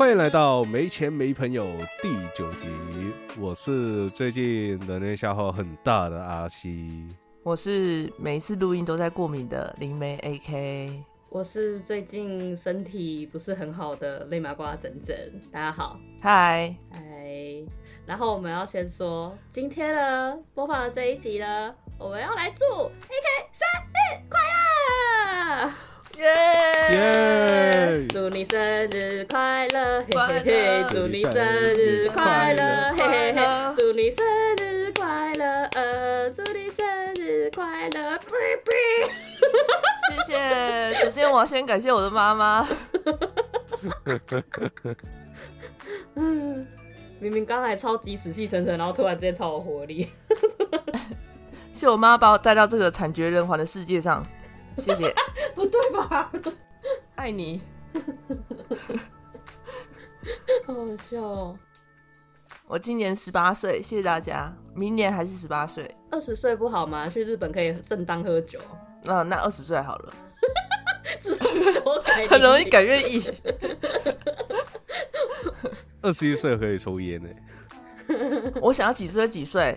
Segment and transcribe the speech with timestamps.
[0.00, 1.66] 欢迎来到没钱没朋友
[2.00, 2.66] 第九集，
[3.38, 7.06] 我是最近能量消耗很大的阿西。
[7.42, 15.14] 我是每一次录音都在过敏的灵媒 AK，我是最近身体不是很好的泪麻瓜整整，
[15.52, 16.98] 大家好，嗨，嗨。
[18.06, 22.88] 然后我们要先说，今天呢播放的这一集呢，我们要来祝 AK
[23.52, 24.39] 生日快乐，
[26.20, 26.26] 耶！
[26.92, 28.06] 耶！
[28.08, 28.60] 祝你生
[28.90, 33.42] 日快乐，嘿嘿嘿，祝你生日快乐，嘿嘿嘿，
[33.74, 34.22] 祝你生
[34.58, 36.84] 日快乐，呃，祝你生
[37.14, 38.74] 日快乐，啵啵。
[40.10, 40.94] 谢谢。
[41.02, 42.68] 首先，我要先感谢我的妈妈。
[46.16, 46.66] 嗯，
[47.18, 50.06] 明明刚才超级死气沉沉，然后突然之间超有活力。
[51.72, 54.22] 是我妈把我带到这个惨绝人寰的世界上。
[54.78, 55.14] 谢谢，
[55.54, 56.32] 不对吧？
[57.16, 57.60] 爱你。
[60.66, 61.58] 好好笑哦！
[62.66, 64.54] 我今年十八岁，谢谢大家。
[64.74, 67.08] 明年还是十八岁，二十岁不好吗？
[67.08, 68.60] 去日本可以正当喝酒，
[69.02, 70.12] 那那二十岁好了，
[71.18, 73.20] 自动修改，很容易改变意。
[76.02, 77.28] 二十一岁可以抽烟呢、
[78.62, 79.76] 我想要几岁就几岁。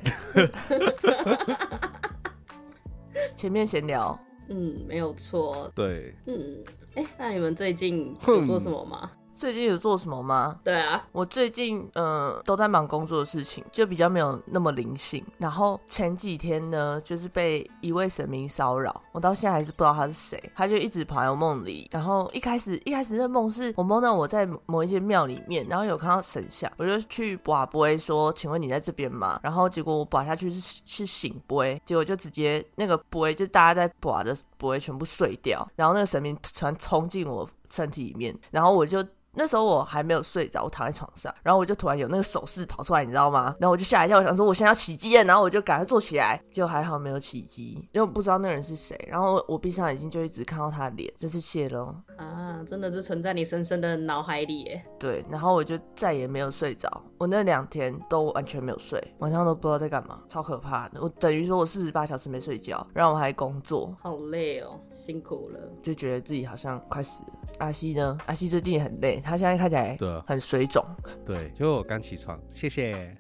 [3.35, 4.17] 前面闲聊，
[4.53, 5.71] 嗯，没有错。
[5.73, 9.11] 对，嗯，哎、那你们最近有做什么吗？
[9.33, 10.59] 最近有做什么吗？
[10.63, 15.25] 对啊，我最近呃都在忙工作的事情，就比较没有那么灵性。
[15.39, 21.89] 然后前几天呢，就是被一位神明骚扰，我到现在还是不知道他是谁，他就一直跑来我梦里。
[21.91, 39.03] 然后一开始一开始那梦是我梦到我在某一间庙里面，然后有看到神像，我就去卜龟说：“请问你在这边吗？”然后结果我卜下去是是醒波，结果就直接那个波就大家在卜的波全部碎掉，然后那个神明突然冲进我身体里面，然后我就。
[39.35, 43.55] 那时候我还没有睡着，我躺在床上，然后我就突然有那个手势跑出来，你知道吗？
[43.59, 48.97] 然后我就吓一跳，我想说我现在要起鸡了，然后我就赶快坐起来，结果还好没有起鸡，因为我不知道那个人是谁。
[49.09, 51.95] 然后我闭上眼睛就一直看到他的脸，真是谢喽。
[52.17, 54.83] 啊，真的是存在你深深的脑海里耶。
[54.99, 61.01] 对，然后我就再也没有睡着，我那两天都完全没有睡，晚上都不知道在干嘛，超可怕的。
[61.01, 65.59] 我等于说我四十八小时没睡觉，然后我还工作，好累哦，辛苦了。
[65.81, 67.29] 就觉得自己好像快死了。
[67.59, 68.17] 阿西呢？
[68.25, 69.97] 阿西最近也很累，他现在看起来
[70.27, 70.85] 很水肿。
[71.25, 73.15] 对，因为我刚起床，谢谢。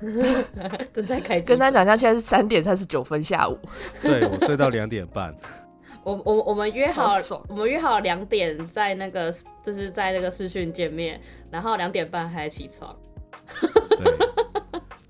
[0.94, 3.58] 正在开机跟他讲一下，现在是三点三十九分下午。
[4.00, 5.34] 对我睡到两点半，
[6.04, 7.10] 我我我们约好
[7.48, 11.20] 我们约好两点在那个就是在那个视讯见面，
[11.50, 12.94] 然后两点半还起床。
[13.98, 14.18] 对，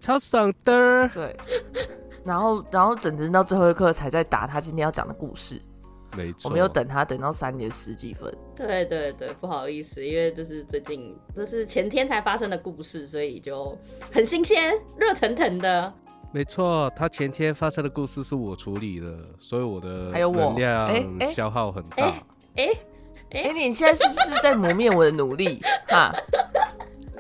[0.00, 1.08] 超爽的。
[1.08, 1.36] 对，
[2.24, 5.60] 然后然后整整到最后一刻才在打他今天要讲的故事。
[6.14, 8.30] 没错，我没有等他等到三点十几分。
[8.54, 13.76] 对对对，不好意思，因为这是最近这是前天才发生的故事，所以就
[14.12, 15.92] 很新鲜，热腾腾的。
[16.30, 19.06] 没错，他前天发生的故事是我处理的，
[19.38, 22.04] 所以我的还有我能量消耗很大。
[22.04, 22.22] 哎
[22.56, 22.68] 哎
[23.30, 25.62] 哎、你现在是不是在磨灭我的努力？
[25.88, 26.12] 哈，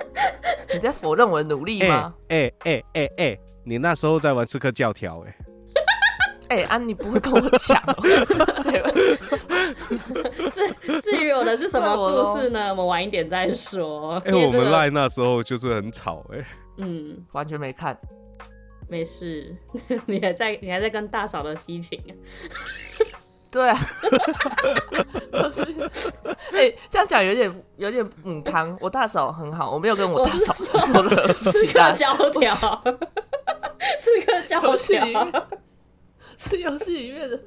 [0.72, 2.14] 你在否认我的努力哎吗？
[2.28, 5.36] 哎哎哎哎，你那时候在玩刺客教条哎、
[6.56, 7.94] 哎、啊，你不会跟我讲哦，
[8.62, 8.90] 谁会？
[10.50, 12.70] 至至于我的是什么故事呢？
[12.70, 14.14] 我们晚一点再说。
[14.24, 16.44] 哎、因为我们赖那时候就是很吵哎、
[16.78, 17.98] 嗯，完全没看。
[18.88, 19.56] 没事，
[20.06, 21.98] 你还在你还在跟大嫂的激情
[23.60, 23.78] 啊。
[25.32, 25.50] 对啊，
[26.52, 28.76] 哎、这样讲有点有点母汤。
[28.80, 30.52] 我大嫂很好，我没有跟我大嫂
[30.88, 31.96] 做任何事刺情啊客。
[31.96, 32.82] 教条，
[33.98, 35.48] 刺 客教游戏里条，
[36.38, 37.38] 是游戏里面的。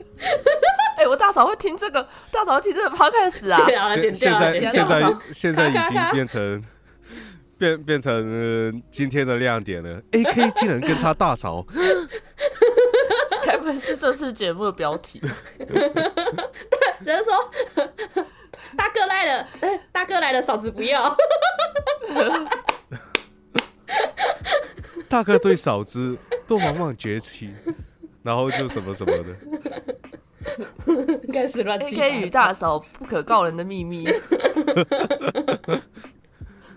[0.97, 3.65] 哎、我大嫂会听这个，大嫂会听这个 podcast 啊。
[3.65, 5.21] 对啊，剪掉啊，现现在现在啊。
[5.33, 6.63] 现在已经变成
[7.57, 10.01] 变变成、呃今天的亮点了。
[10.11, 11.65] A K 竟然跟他大嫂，
[13.65, 15.19] 会是这次节目的标题？
[17.01, 17.33] 人家说
[18.77, 21.15] 大哥来了，哎大哥来了，嫂子不要。
[25.09, 26.17] 大哥对嫂子
[26.47, 27.51] 都往往崛起，
[28.21, 29.23] 然后就什么什么的。
[31.33, 32.47] 开始乱 A 七 K 与八糟。
[32.47, 34.07] 大嫂不可告人的秘密，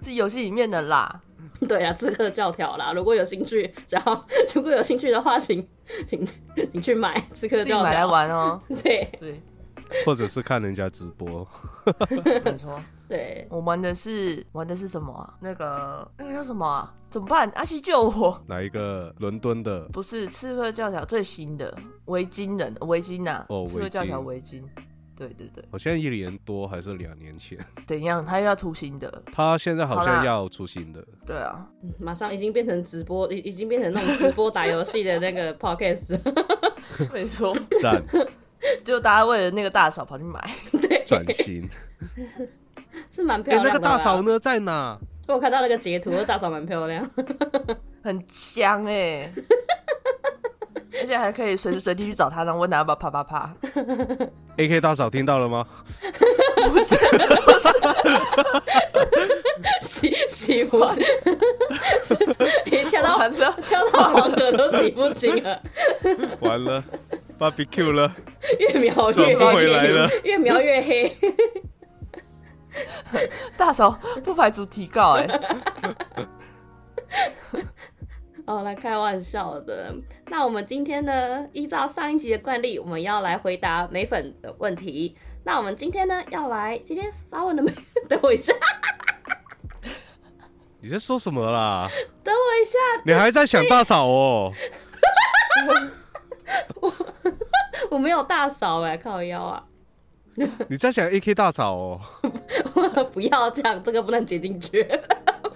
[0.02, 1.20] 是游戏里面的啦。
[1.68, 4.24] 对啊，刺客教条啦，如果有兴趣，然后
[4.54, 5.68] 如果有兴趣的话，请
[6.06, 6.26] 请
[6.72, 8.06] 请去买刺客教条买来。
[8.06, 8.60] 玩哦。
[8.82, 9.40] 对对，
[10.04, 11.46] 或者是看人家直播，
[12.44, 12.80] 没错。
[13.08, 15.34] 对，我玩的是玩的是什么啊？
[15.40, 16.94] 那个那个叫什么啊？
[17.08, 17.50] 怎么办？
[17.54, 18.38] 阿西救我！
[18.46, 19.80] 哪一个伦敦的？
[19.88, 21.74] 不是刺客教条最新的
[22.04, 24.62] 维京人，维京呐、哦刺客教条维维京。
[25.18, 28.24] 对对对，好像一年多还是两年前， 怎样？
[28.24, 29.22] 他又要出新的？
[29.32, 31.04] 他现在好像要出新的。
[31.26, 36.16] 对啊，嗯马上已经变成直播，已已经变成那种直播打游戏的那个 podcast，
[37.12, 38.02] 没错，赞
[38.84, 40.40] 就大家为了那个大嫂跑去买，
[40.80, 41.68] 对，转型。
[43.10, 43.74] 是蛮哎、漂亮的啦。
[43.74, 44.38] 那个大嫂呢？
[44.38, 44.98] 在哪？
[45.28, 47.08] 我看到那个截图，大嫂蛮漂亮。
[48.02, 49.30] 很香哎、
[51.00, 53.54] 而且还可以随时随地去找他，然后问他要不要啪啪啪。
[54.56, 55.66] A K 大嫂听到了吗？
[56.70, 57.68] 不是，不是。
[59.80, 60.78] 洗洗不，
[62.66, 65.60] 连跳到完了，跳到黄河都洗不清了，
[66.40, 66.82] 完了
[67.38, 68.14] ，barbecue 了，
[68.58, 70.08] 越描越黑，回来了。
[70.24, 71.16] 越描越黑。
[73.56, 75.26] 大嫂不排除提告哎、
[78.48, 79.94] 哦，来开玩笑的。
[80.28, 85.14] 那我们今天呢，依照上一集的惯例，我们要来回答美粉的问题。
[85.44, 87.70] 那我们今天呢，要来今天发问的美，
[88.08, 88.54] 等我一下，
[90.80, 91.86] 你在说什么啦？
[92.24, 94.50] 等我一下，你还在想大嫂哦？
[96.80, 96.94] 我
[97.92, 99.62] 我没有大嫂哎，靠腰啊！
[100.68, 102.00] 你在想 A K 大嫂哦？
[103.12, 104.88] 不要这样，这个不能剪进去，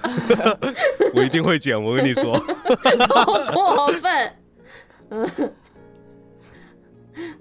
[1.14, 2.38] 我一定会讲，我跟你说。
[3.08, 4.32] 超过分。
[5.10, 5.28] 嗯，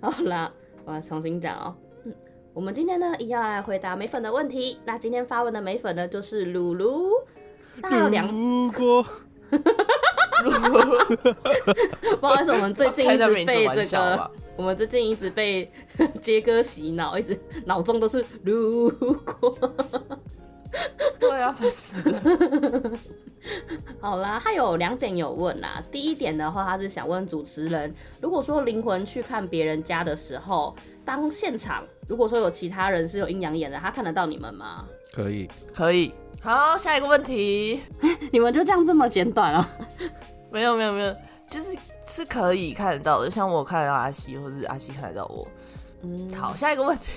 [0.01, 0.51] 好啦，
[0.85, 1.75] 我要重新讲哦。
[2.05, 2.13] 嗯，
[2.53, 4.79] 我们今天呢，一样来回答美粉的问题。
[4.85, 7.11] 那今天发问的美粉呢，就是鲁鲁，
[7.81, 9.05] 大概有两，如果
[12.19, 15.71] 不好意思，我们最近一直被这个，我们最近一直被
[16.19, 18.89] 杰哥洗脑，一直脑中都是如
[19.23, 19.57] 果。
[21.19, 22.91] 对啊，烦死了。
[23.99, 25.83] 好啦，他有两点有问啦。
[25.91, 34.85] 第一点的话，他是想问主持人，如果说灵魂去看别人家的时候，当现场如果说有其他人是有阴阳眼的，他看得到你们吗？
[35.13, 36.13] 可以，可以。
[36.41, 37.81] 好，下一个问题。
[38.31, 39.69] 你们就这样这么简短啊？
[40.51, 41.15] 没有没有没有，
[41.47, 41.77] 就是
[42.07, 45.47] 是可以看得到的，像我看得到阿西，或是阿西看得到我。
[46.03, 47.11] 嗯，好，下一个问题。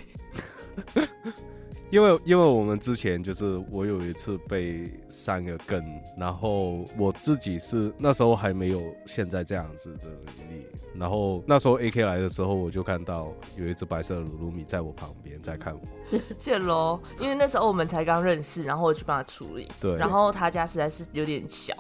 [1.95, 5.81] 因为因为我们之前就是我有一次被三个跟，
[6.19, 19.71] 然后我自己是那时候还没有现在这样子的能力，然后那时候 A K 来的时候，我就看到有一只白色的鲁鲁米在我旁边在看我，谢喽，因为那时候我们才刚认识，然后我去帮他处理。
[19.81, 19.95] 对。
[19.95, 21.73] 然后他家实在是有点小，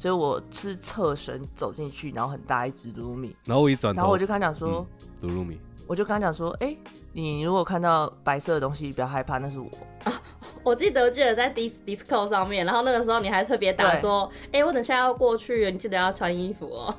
[0.00, 4.84] 所以我是侧身走进去，然后很大一只鲁鲁米，然后我一转头，然后我就跟他讲说，
[5.20, 6.76] 鲁鲁米，我就跟他讲说，哎、
[7.12, 9.68] 你如果看到白色的东西，不要害怕，那是我。
[10.04, 10.22] 啊
[10.62, 16.94] 我记得，我记得在 Dis Disco 上面，然后那个时候你还特别打说，哎、我等下要过去，你记得要穿衣服哦。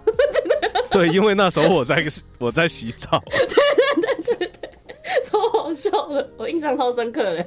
[0.91, 2.03] 对，因为那时候我在
[2.39, 4.61] 我在洗澡， 对对对
[5.23, 7.45] 超好笑的，我印象超深刻的。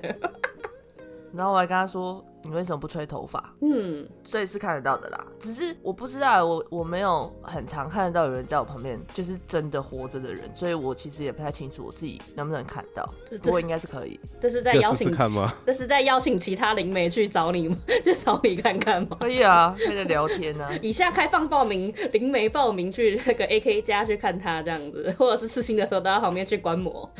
[1.32, 3.52] 然后我还跟他说，你为什么不吹头发？
[3.62, 14.20] 嗯，所以是看得到的啦，只是我不知道，我我没有很常看得到有人在我旁边，就是真的活着的人，所以我其实也不太清楚我自己能不能看到，这不过应该是可以。
[14.40, 15.52] 这是在邀请试看吗？
[15.64, 17.74] 这是在邀请其他灵媒去找你，
[18.04, 19.16] 去找你看看吗？
[19.20, 20.70] 可以啊，可以聊天啊。
[20.82, 27.10] 以下开放报名，灵媒报名去那个 AK 家去看他这样子，或者是刺青的时候都在旁边去观摩。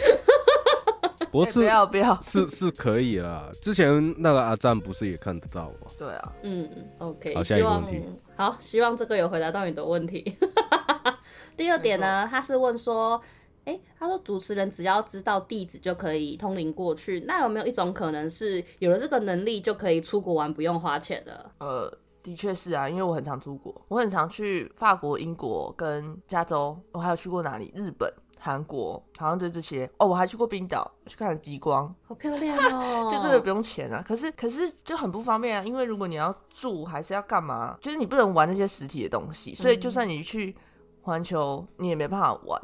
[1.41, 3.51] 不是哎不要不要，是是可以啦。
[3.61, 5.91] 之前那个阿赞不是也看得到吗？
[5.99, 10.37] 对啊，嗯，OK，好下希望一个问题好，希望这个有回答到你的问题。
[11.57, 13.21] 第二点呢，他是问说，
[13.65, 21.51] 哎、他说主持人只要知道地址就可以通灵过去，那有没有一种可能是有了这个能力就可以出国玩不用花钱的？
[21.59, 27.73] 呃，的确是啊，因为我很常出国，我很常去法国、英国跟加州，我还有去过哪里？
[27.75, 28.13] 日本、
[28.45, 29.91] 韩国，好像就这些。
[29.97, 33.09] 哦，我还去过冰岛，去看了极光，好漂亮哦！
[33.11, 34.05] 就真的不用钱啊。
[34.07, 40.55] 可是可是就很不方便啊，因为如果你要住还是要干嘛，就是你不能玩那些实体的东西，所以就算你去
[41.01, 42.61] 环球，你也没办法玩。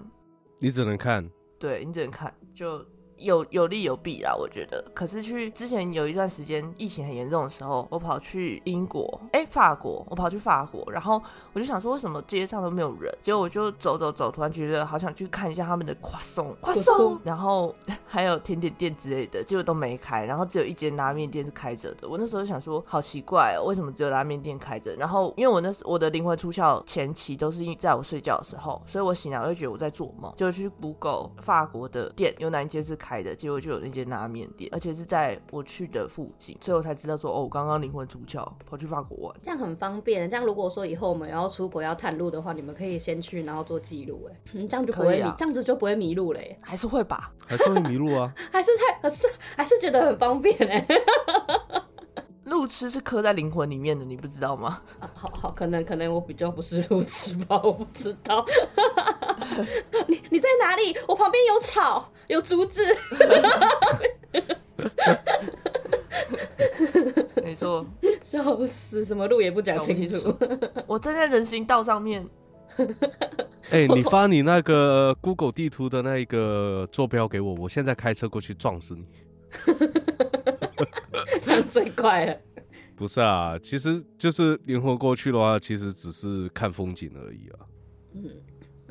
[0.59, 1.27] 你只能看，
[1.59, 2.85] 对你只能看，就
[3.21, 4.85] 有有利有弊啦，我觉得。
[4.95, 11.23] 可是去之前有一段时间疫情很严重的时候，我跑去英国，哎、法国，我跑去法国，然后
[11.53, 13.15] 我就想说，为什么街上都没有人？
[13.23, 17.75] 结果我就走走走，突然觉得好想去看一下他们的夸松，夸松然后
[18.07, 22.09] 还有甜点店之类的，结果都没开，然后只有一间拉面店是开着的。
[22.09, 24.95] 我那时候就想说，好奇怪哦，为什么只有拉面店开着？
[24.97, 39.37] 然后因为我那时我的灵魂出窍前期都是因在我睡觉的时候，所以我醒来我就觉得我在做梦，就去 Google 法国的店有哪一间是开开的，结果就有那间拉面店，而且是在我去的附近，所以我才知道说，哦，我刚刚灵魂出窍，跑去法国玩。
[39.43, 40.31] 这样很方便。
[40.31, 44.31] 这样如果说以后我们要出国要探路的话，你们可以先去，然后做记录。
[44.31, 46.57] 哎，嗯，这样就不会迷，可以啊这样子就不会迷路嘞。
[46.61, 47.33] 还是会吧？
[47.45, 48.33] 还是会迷路啊。
[48.53, 49.27] 还是太，还是
[49.57, 50.87] 还是觉得很方便哎。
[52.51, 54.83] 路痴是刻在灵魂里面的，你不知道吗？
[54.99, 58.45] 啊好好，可能可能我比较不是路痴吧，我不知道。
[60.09, 60.95] 你你在哪里？
[61.07, 62.83] 我旁边有草，有竹子。
[67.43, 67.87] 没错，
[68.23, 70.37] 笑死，什么路也不讲清楚。
[70.87, 72.27] 我站在人行道上面，
[73.71, 79.07] 哎、你发你那个 Google 地图的那个坐标给我，我现在开车过去撞死你。
[81.69, 82.37] 最快了。
[82.97, 87.57] 不是啊，其实就是灵活过去的话，其实只是看风景而已啊。
[88.15, 88.23] 嗯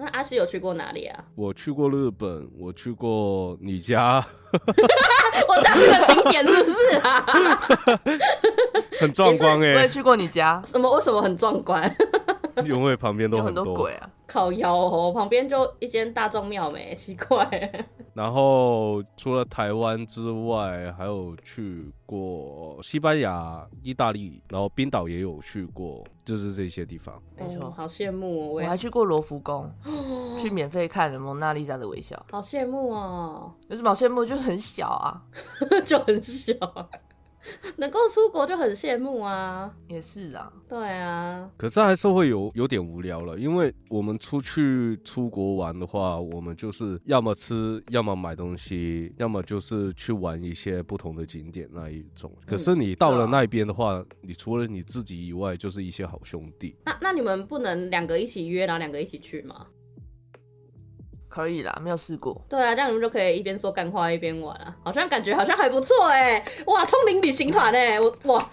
[0.02, 1.26] 那阿西有去过哪里啊？
[1.36, 7.26] 我去过日本，我去过你家， 我家是个景点，是不是啊？
[9.00, 10.90] 很壮观哎我哎、也去过你家，什么？
[10.96, 11.84] 为什么很壮观？
[12.68, 14.10] 因为旁边都很多多鬼啊。
[14.28, 17.48] 靠腰哦，旁边就一间大众庙没，奇怪。
[18.14, 27.20] 然后除了台湾之外，还有去过西班牙、意大利，然后冰岛也有去过，就是这些地方。
[27.38, 29.72] 没错哦好羡慕哦，我还去过罗浮宫，
[30.38, 34.24] 去免费看了蒙娜丽莎的微笑，好羡慕哦，有什么好羡慕？
[34.24, 35.24] 就是很小啊，
[35.84, 36.54] 就很小，
[37.78, 39.74] 能够出国就很羡慕啊。
[39.88, 40.52] 也是啊。
[40.68, 52.32] 对啊，可是还是会有有点无聊了，因为我们出去出国玩的话，我们就是要么吃，要么买东西，要么就是去玩一些不同的景点那一种。
[52.46, 56.76] 可是你到了那边的话，你除了你自己以外，就是一些好兄弟。
[56.86, 59.66] 那那你们不能两个一起约，然后两个一起去吗？
[61.40, 62.40] 可以啦，没有试过。
[62.50, 68.50] 对啊，这样你们就可以一边说干话一边玩啊，好像感觉好像还不错哎、哇，通灵旅行团哎，我哇，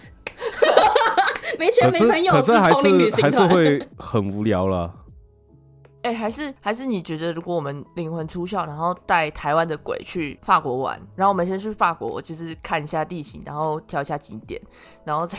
[1.59, 4.93] 没钱没朋友可是还通灵旅是还是会很无聊了。
[6.03, 14.61] 哎、还是还是你觉得，如果我们灵魂出窍，然后带台湾的鬼去法国玩，然后我们先去法国，就是看一下地形，然后挑一下景点，
[15.03, 15.37] 然后再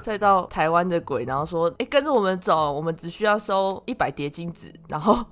[0.00, 5.24] 再到台湾的鬼，然后说，哎、跟着我们走，我们只需要收一百叠金子，然后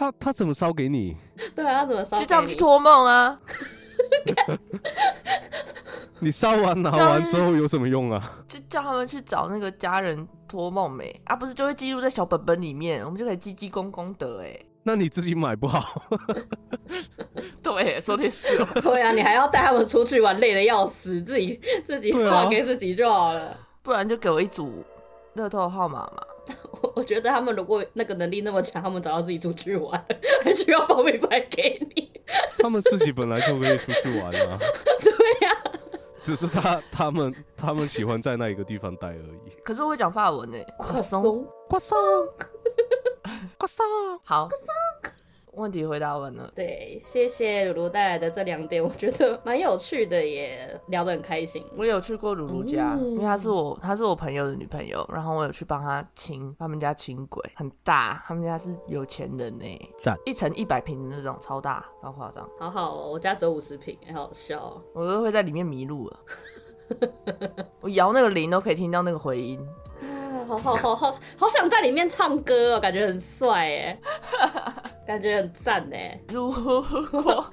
[0.00, 1.14] 他他怎么烧给你？
[1.54, 2.42] 对啊，怎么烧就叫他？
[2.42, 3.38] 们去托梦啊。
[6.20, 8.32] 你烧完 拿完之后有什么用啊？
[8.48, 14.58] 就叫他们去找那个家人托梦没啊，不是就会记录在小本本里面，我们就可以积积功功德哎。
[14.82, 16.02] 那你自己买不好。
[17.62, 18.66] 对，说的是哦。
[18.80, 23.54] 对啊，你还要带他们出去玩，累的要死，自己自己对啊画给自己就好了。
[23.82, 24.82] 不然就给我一组
[25.34, 26.22] 乐透号码嘛。
[26.70, 30.04] 我 我觉得他们如果那个能力那么强，他们早要自己出去玩，
[30.44, 32.10] 还需要报名牌给你。
[32.58, 34.58] 他们自己本来就可以出去玩啊，
[35.02, 35.56] 对呀、
[36.18, 39.50] 只是他他们他们喜欢在那一个地方待而已。
[39.64, 40.58] 可是我会讲法文呢。
[40.78, 41.96] 快松，挂松，
[43.56, 43.86] 挂 松。
[44.22, 44.48] 好，
[45.54, 46.50] 问题回答完了。
[46.54, 51.64] 对，谢谢鲁鲁带来的这两点，我觉得蛮有趣的，也聊得很开心。
[51.76, 64.82] 我有去过鲁鲁家，嗯因为她是我，她是我朋友的女朋友，然后我有去帮她清他们家轻轨，很大，他们家是有钱人呢，赞一层一百平的那种，超大，超夸张，好好哦，我家只有五十平，好好笑哦。
[64.94, 66.20] 我都会在里面迷路了。
[67.80, 69.60] 我摇那个铃都可以听到那个回音，
[70.00, 74.00] 啊，好好好好好想在里面唱歌哦，感觉很帅哎，
[75.06, 76.20] 感觉很赞哎。
[76.28, 77.44] 如果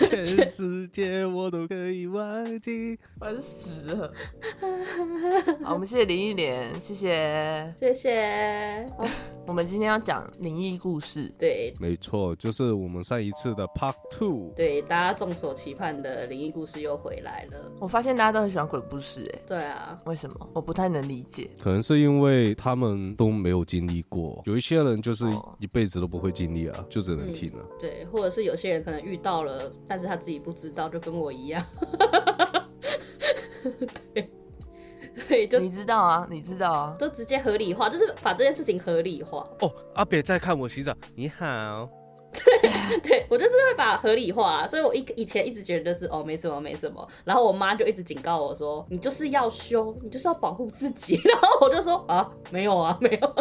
[0.08, 2.98] 全世界我都可以忘记。
[3.18, 4.12] 烦死了。
[5.64, 7.74] 好，我们谢谢林忆莲，谢谢。
[7.76, 8.90] 谢谢。
[8.98, 9.06] 哦，
[9.46, 14.52] 我们今天要讲灵异故事，对没错，就是我们上一次的 Part Two。
[14.56, 17.70] 对，大家众所期盼的灵异故事又回来了。
[17.80, 20.48] 我发现大家都很喜欢鬼故事，哎，对啊，为什么？
[20.54, 21.50] 我不太能理解。
[21.62, 22.17] 可能是因为
[22.56, 27.64] 他们都没有经历过，有一些人就是哦一辈子都不会经历啊，就只能听了。
[27.78, 31.64] 对，或者是有些人可能遇到了，但是他自己不知道，就跟我一样。
[34.14, 34.30] 对，
[35.14, 39.46] 所以就你知道啊，你知道啊，都直接合理化，就是把这件事情合理化。
[39.60, 41.88] 哦，阿北在看我洗澡，你好。
[43.02, 53.34] 对我就是会把合理化，所以我一以前一直觉得是哦没什么没什么，然后我妈就一直警告我说你就是要修，你就是要保护自己， 然后我就说啊没有啊没有，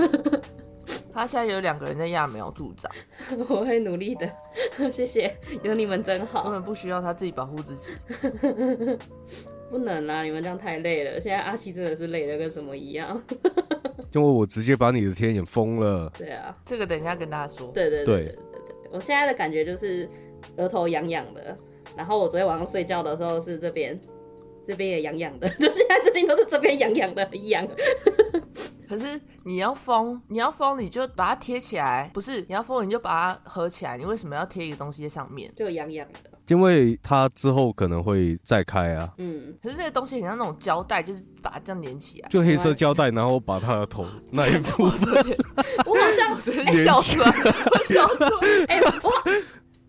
[1.12, 2.90] 他现在有两个人在揠苗助长，
[3.48, 4.30] 我会努力的，
[4.90, 6.58] 谢谢，有你们真好根好。
[6.58, 7.94] 本不需要他自己保护自己。
[9.70, 13.22] 不能啊，你们这样太累了，现在阿西真的是累的跟什么一样。
[14.12, 16.10] 因为我直接把你的天眼封了。
[16.18, 17.68] 对啊，这个等一下跟大家说。
[17.68, 18.38] 对对对对对
[18.90, 20.10] 我现在的感觉就是
[20.56, 21.56] 额头痒痒的，
[21.96, 23.98] 然后我昨天晚上睡觉的时候是这边，
[24.66, 27.68] 这边也痒痒的， 就现在最近都是这边痒痒的，很痒。
[28.88, 33.96] 可是你要封，你要封，你就把它贴起来，不是你要封，你就把它合起来。
[33.96, 35.48] 你为什么要贴一个东西在上面？
[35.54, 36.29] 就痒痒的。
[36.50, 42.28] 因为它之后可能会再开啊，嗯，可是这个东西很像那种胶带，就是把它这样连起来。
[42.28, 45.38] 就黑色胶带，然后把它的头那一部我分
[45.86, 46.40] 我好像我
[46.72, 47.30] 笑出来，
[47.70, 48.64] 我笑出来。
[48.66, 49.12] 哎、我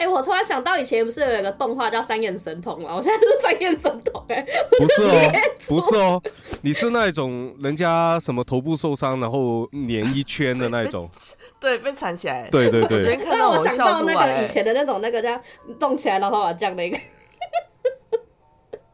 [0.01, 2.95] 哎、我突然想到以前不是有一个动画叫《三眼神童》吗？
[2.95, 4.43] 我现在是三眼神童哎、
[4.79, 5.31] 不是哦，
[5.67, 6.19] 不是哦，
[6.63, 11.07] 你是那种人家什么头部受伤，然后粘一圈的那种，
[11.61, 12.49] 对，被缠起来。
[12.49, 15.39] 对对我昨天对，看到让我想到那、个以前的那种那个叫
[15.79, 16.97] 动起来然后把酱那个，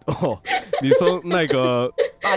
[0.07, 0.39] 哦，
[0.81, 1.91] 你说那个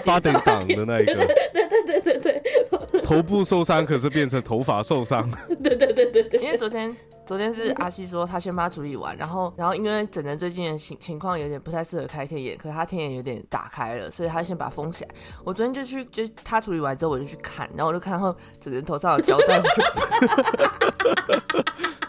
[0.04, 0.60] 八点档。
[0.68, 5.28] 的那一个，对对对对对头部受伤可是变成头发受伤，
[5.62, 6.94] 对对对对对，因为昨天
[7.26, 15.10] 昨天是阿西说他先把它处理完，然后然后因为整人最近的情情况有点不太适合开天眼，可是他天眼有点打开了，所以他先把它封起来。
[15.44, 19.82] 我昨天就去，就他处理完之后我就去看，然后我就看到整人头上有胶带，我就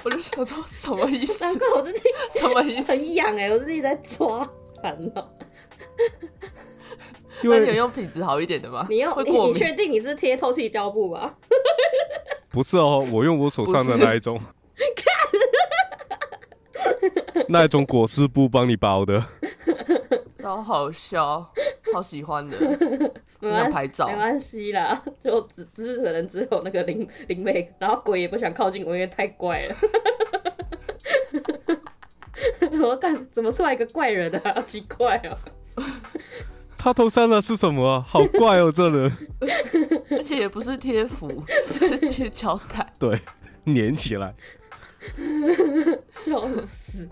[0.05, 1.43] 我就想说什么意思？
[1.45, 2.03] 难怪我最近
[2.39, 2.91] 什么意思？
[2.91, 4.47] 很痒哎、我自己在抓，
[4.81, 5.29] 烦恼。
[7.43, 8.85] 因为你有为用品质好一点的吗？
[8.89, 9.53] 你用你？
[9.53, 11.37] 确定你是贴透气胶布吧？
[12.49, 14.39] 不是哦，我用我手上的那一种，
[17.47, 19.23] 那一种裹尸布帮你包的，
[20.37, 21.51] 超好笑，
[21.91, 22.57] 超喜欢的。
[23.39, 29.75] 没关系，想拍照没关系啦，就只只是可能只有那个灵灵妹，然后鬼也不想靠近我，因为太怪了。
[32.81, 35.37] 我看怎么出来一个怪人啊， 好奇怪哦、
[36.77, 38.05] 他头上的是什么啊？
[38.07, 39.11] 好怪哦，这人，
[40.09, 41.43] 而且也不是贴符，
[41.73, 42.93] 是贴胶带。
[42.97, 43.19] 对，
[43.65, 44.33] 粘起来。
[46.09, 47.07] 笑死！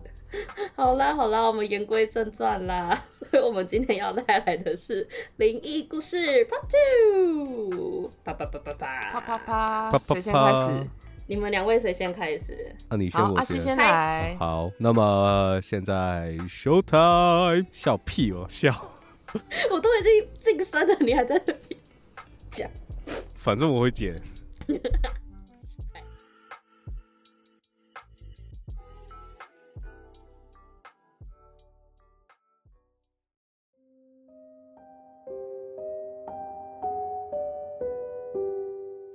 [0.75, 2.99] 好啦好啦，我们言归正传啦。
[3.11, 8.11] 所以我们今天要带来的是灵异故事 Part Two。
[8.23, 10.87] 啪啪啪啪啪啪啪啪，啪啪谁先开始？
[11.29, 12.75] 你们两位谁先开始？
[12.89, 13.37] 那、你先，好，我先。
[13.37, 14.35] 阿西先来。
[14.39, 18.73] 好，那么现在 show time，笑屁哦，笑。
[19.69, 21.79] 我都已经晋升了，你还在那边
[22.49, 22.67] 讲？
[23.35, 24.15] 反正我会剪。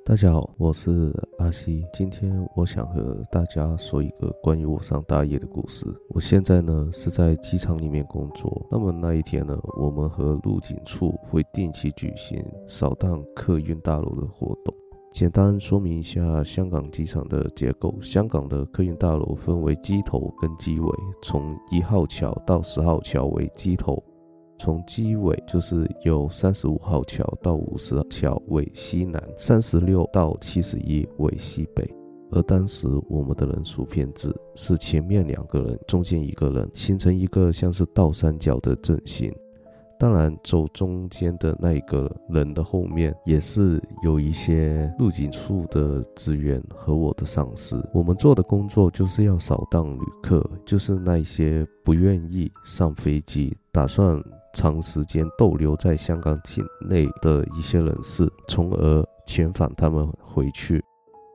[0.07, 1.83] 大家好，我是阿西。
[1.91, 5.87] 今天我想和大家说一个关于我上大夜的故事。
[6.11, 8.67] 我现在呢是在机场里面工作。
[8.71, 14.75] 那么那一天呢，我们和入境处会定期举行扫荡客运大楼的活动。
[15.11, 17.99] 简单说明一下香港机场的结构。
[18.03, 24.05] 香港的客运大楼分为机头跟机尾，从一号桥到十号桥为机头。
[24.65, 31.87] 从机尾就是由三十五号桥到五十桥为西南，三十六到七十一为西北。
[32.31, 39.31] 而当时我们的人数编制是前面两个人，中间一个人，形成一个像是倒三角的阵型。
[39.99, 47.87] 当然，走中间的那一个人的后面也是有一些入境处的职员和我的上司。
[47.93, 54.21] 我们做的工作就是要扫荡旅客，就是那些不愿意上飞机，打算
[54.55, 60.83] 长时间逗留在香港境内的一些人士，从而遣返他们回去。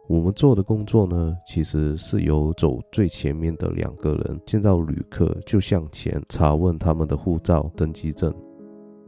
[0.08, 8.34] 我们做的工作呢，其实是由走最前面的两个人见到旅客就向前查问他们的护照、登机证，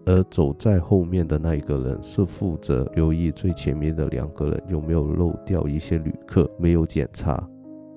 [0.06, 7.43] 而走在后面的那一个人是负责留意最前面的两个人有没有漏掉一些旅客没有检查。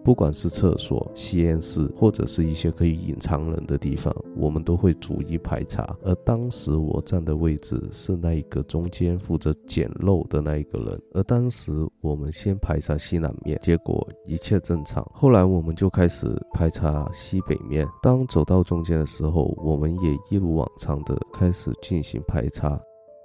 [0.05, 5.97] 不管是厕所、吸烟室，或者是一些可以隐藏人的地方，我们都会逐一排查。
[6.05, 11.01] 而当时我站的位置是那一个中间负责捡漏的那一个人。
[11.15, 15.03] 而当时我们先排查西南面，结果一切正常。
[15.15, 17.89] 后来我们就开始排查西北面。
[18.03, 22.79] 当走到中间的时候，我们也一如往常的开始进行排查。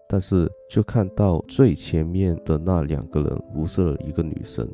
[0.08, 4.68] 但是就看到最前面的那两个人无视了一个女生。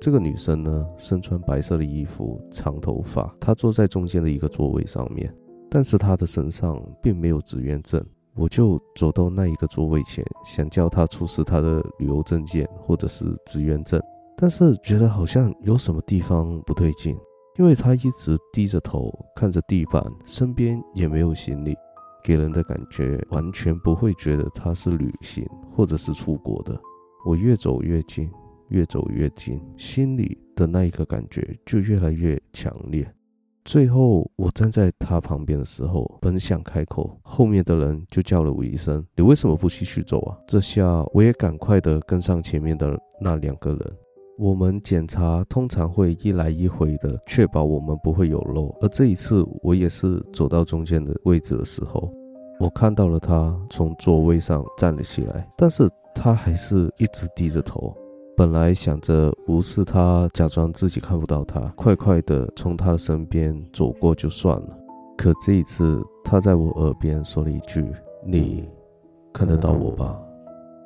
[0.00, 5.34] 这个女生呢，身穿白色的衣服，长头发，她坐在中间的一个座位上面，
[5.68, 8.04] 但是她的身上并没有职员证。
[8.36, 14.00] 我就走到那一个座位前，想叫她出示她的旅游证件或者是职员证，
[14.36, 17.18] 但是觉得好像有什么地方不对劲，
[17.58, 21.74] 因为她一直低着头看着地板，身边也没有行李，
[22.22, 26.80] 给人的感觉完全不会觉得她是旅行或者是出国的。
[27.26, 28.30] 我越走越近。
[28.68, 33.06] 越走越近，心里的那一个感觉就越来越强烈。
[33.64, 43.96] 最后我站在他旁边的时候，本想开口，后面的人就叫了我一声：“你为什么不继续走啊？”这下我也赶快的跟上前面的那两个人。
[44.38, 48.68] 我们检查通常会一来一回的，确保我们不会有漏。
[48.80, 52.10] 而这一次，我也是走到中间的位置的时候，
[52.60, 57.94] 我看到了他从座位上站了起来，但是他还是一直低着头。
[58.38, 64.78] 本来想着无视他，假装自己看不到他，快快的从他的身边走过就算了。
[65.16, 67.84] 可这一次，他在我耳边说了一句
[68.24, 68.64] ：“你
[69.32, 70.16] 看得到我吧？”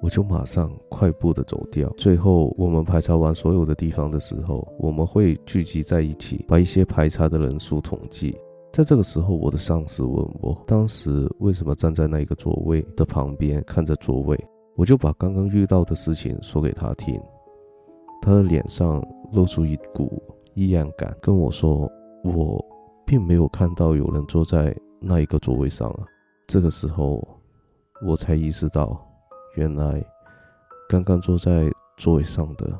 [0.01, 1.91] 我就马上快步的走掉。
[1.99, 8.35] 最后，我们排查完所有的地方的时候，我们会聚集在一起，把一些排查的人数统计。
[8.73, 14.43] 在这个时候，我的上司问我，当时为什么站在那一个座位的旁边看着座位？
[14.75, 17.21] 我就把刚刚遇到的事情说给他听。
[18.23, 20.23] 他的脸上露出一股
[20.55, 21.91] 异样感，跟我说
[22.23, 22.65] ：“我
[23.05, 26.07] 并没有看到有人坐在那一个座位上啊。”
[26.47, 27.21] 这个时候，
[28.07, 29.05] 我才意识到，
[29.57, 30.05] 原来
[30.89, 32.79] 刚刚坐在座位上的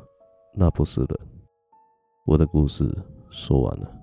[0.55, 1.09] 那不是人。
[2.25, 2.89] 我的故事
[3.29, 4.02] 说完了。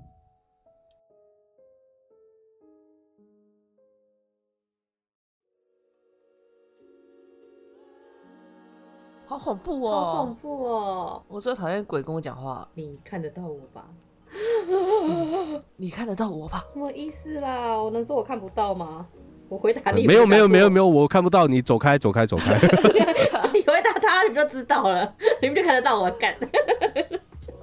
[9.30, 10.36] 好恐怖哦好恐哦！
[10.42, 11.22] 怖哦！
[11.28, 12.68] 我最讨厌鬼跟我讲话。
[12.74, 13.86] 你看得到我吧？
[15.76, 16.64] 你看得到我吧？
[16.74, 17.80] 什么意思啦？
[17.80, 19.06] 我能说我看不到吗？
[19.48, 22.54] 我回答你，没有没有没有没有，我看不到你，走开走开走开。
[23.54, 26.34] 你回答他，你们就知道了， 你们就看得到我干。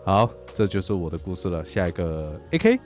[0.05, 1.65] 好，这就是我的故事了。
[1.65, 2.79] 下一个 A K。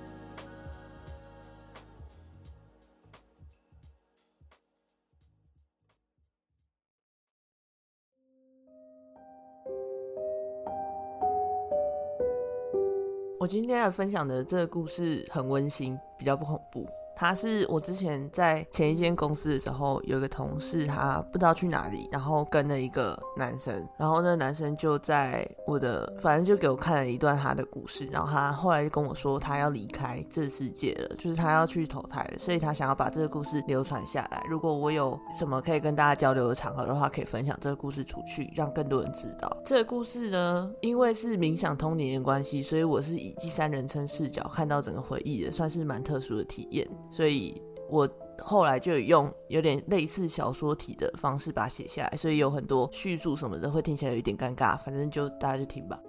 [13.42, 16.88] 我今天要分享的这个故事很温馨，比较不恐怖。
[17.22, 34.44] 他是我之前在前一间公司的时候，有一个同事，他不知道去哪里，然后跟了一个男生，然后那个男生就在我的，反正就给我看了一段他的故事，然后他后来就跟我说，他要离开这世界了，就是他要去投胎了，所以他想要把这个故事流传下来。
[34.50, 39.48] 如果我有什么可以跟大家交流的场合的话，可以分享这个故事出去，让更多人知道。
[39.64, 46.90] 这个故事呢，因为是冥想通灵的关系，所以我是以第三人称视角看到整个回忆的，算是蛮特殊的体验。
[47.12, 56.00] 所以我后来就用有点类似小说体的方式把它写下来，所以有很多叙述什么的会听起来有一点尴尬，反正就大家就听吧。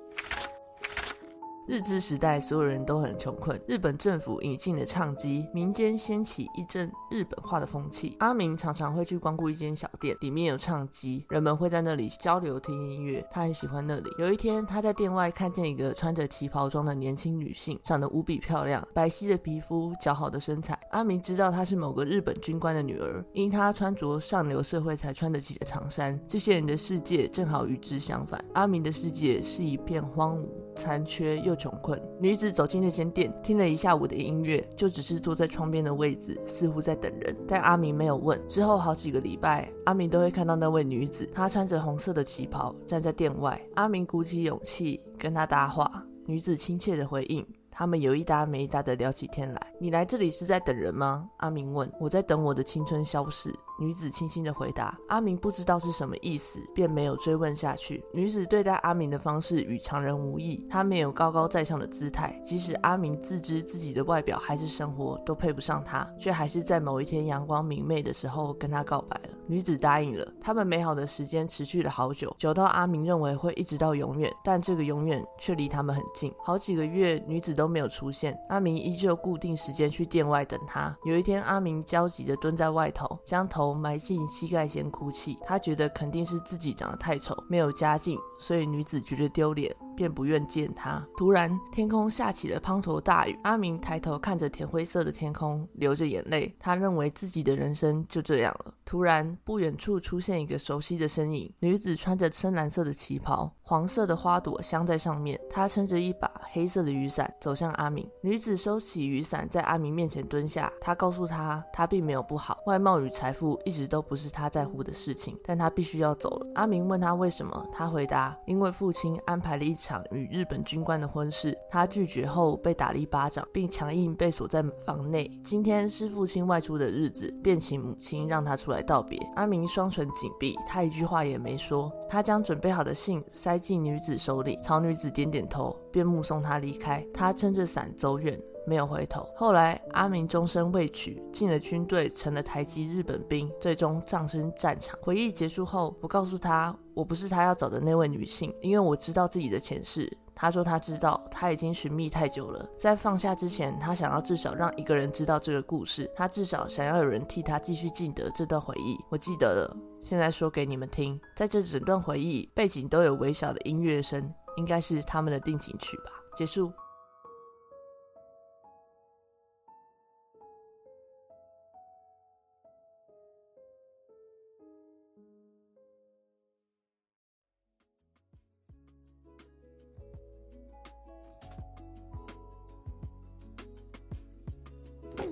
[1.68, 3.60] 日治时代，所有人都很穷困。
[3.68, 8.16] 日本政府引进了唱机，民间掀起一阵日本化的风气。
[8.18, 13.24] 阿明常常会去光顾一间小店，里面有唱机，人们会在那里交流听音乐。
[13.30, 14.10] 他很喜欢那里。
[14.18, 20.76] 有一天，他在店外看见一个穿着旗袍装的年轻女性，长得无比漂亮，白皙的皮肤，姣好的身材。
[20.90, 26.18] 阿明知道她是某个日本军官的女儿，因她穿着上流社会才穿得起的长衫。
[26.26, 28.44] 这些人的世界正好与之相反。
[28.54, 30.48] 阿明的世界是一片荒芜。
[30.74, 32.00] 残缺又穷困。
[32.18, 37.36] 女子走进那间店，听了一下午的音乐，就只是坐在窗边的位置，似乎在等人。
[37.46, 38.40] 但阿明没有问。
[38.48, 43.60] 之后好几个礼拜，阿明都会看到那位女子，她穿着红色的旗袍，站在店外。
[43.74, 47.46] 阿明鼓起勇气跟她搭话，女子亲切的回应。
[47.74, 49.72] 他们有一搭没一搭的聊起天来。
[49.80, 51.26] 你来这里是在等人吗？
[51.38, 51.90] 阿明问。
[51.98, 53.50] 我在等我的青春消逝。
[53.82, 54.96] 女子轻轻的回答。
[55.08, 58.00] 阿明不知道是什么意思，便没有追问下去。
[58.14, 69.30] 女子对待阿明的方式与常人无异，她没有高高在上的姿态，即使阿明自知自己的外表还是生活都配不上她，却还是在某一天阳光明媚的时候跟她告白了。
[69.48, 70.32] 女子答应了。
[70.40, 76.32] 他们美好的时间持续了好久，久到阿明认为会一直到永远，但这个永远却离他们很近。
[76.38, 80.96] 好几个月，女子都没有出现，阿明依旧固定时间去店外等她。
[81.04, 85.38] 有一天，阿明焦急地蹲在外头，将头埋进膝盖先哭泣。
[85.44, 89.74] 他觉得肯定是自己长得太丑，没有家境，所以女子觉得丢脸。
[89.94, 91.06] 便不愿见他。
[91.18, 93.38] 突然，天空下起了滂沱大雨。
[93.42, 96.52] 阿明抬头看着甜灰色的天空，流着眼泪。
[96.58, 98.74] 他认为自己的人生就这样了。
[98.84, 101.52] 突然，不远处出现一个熟悉的身影。
[101.60, 105.40] 女子穿着深蓝色的旗袍，黄色的花朵镶在上面。
[105.48, 108.06] 她撑着一把黑色的雨伞，走向阿明。
[108.22, 110.70] 女子收起雨伞，在阿明面前蹲下。
[110.80, 116.46] 她告诉他，她并没有不好，外貌与财富一直都不是她在乎的事情，但她必须要走了。
[116.54, 125.30] 阿明问她为什么，她回答：因为父亲安排了一场与日本军官的婚事，他拒绝后被打了一巴掌，并强硬被锁在房内。
[125.44, 129.18] 今天是父亲外出的日子，便请母亲让他出来道别。
[129.36, 131.92] 阿明双唇紧闭，他一句话也没说。
[132.08, 137.06] 他将准备好的信塞进女子手里，朝女子点点头，便目送她离开。
[137.14, 138.40] 他撑着伞走远。
[138.64, 139.28] 没有回头。
[139.34, 144.96] 后来阿明终身未娶，进了军队，成了台籍日本兵，最终葬身战场。
[145.02, 150.16] 回忆结束后，我告诉他，我不是他要找的那位女性，因为我知道自己的前世。
[150.34, 158.98] 他说他知道，他已经寻觅太久了，在放下之前，他想要至少让一个人知道这个故事，他至少想要有人替他继续记得这段回忆。
[159.08, 164.22] 我记得了，现在说给你们听，在这整段回忆背景都有微小的音乐声，
[164.56, 166.10] 应该是他们的定情曲吧。
[166.34, 166.72] 结束。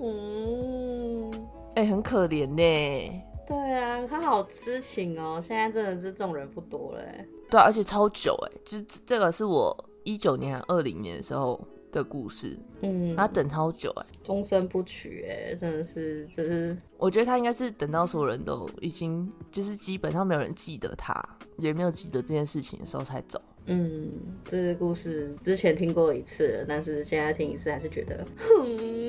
[0.01, 1.31] 嗯，
[1.75, 3.23] 哎、很可怜呢。
[3.47, 7.27] 对啊，他好痴情哦，现在真的是这种人不多了欸。
[7.49, 11.59] 对啊、而且超久哎，就是这这个是我一九年、二零年的时候
[11.91, 14.05] 的故事，嗯，他等超久哎。
[14.23, 21.21] 终身不娶，哎，真的是，真是，我觉得他应该是等到所有人都已经就是基本上没有人记得他，
[21.57, 23.41] 也没有记得这件事情的时候才走。
[23.65, 24.09] 嗯，
[24.45, 28.25] 这个故事之前听过一次了，但是现在听一次还是觉得，
[28.63, 29.00] 嗯，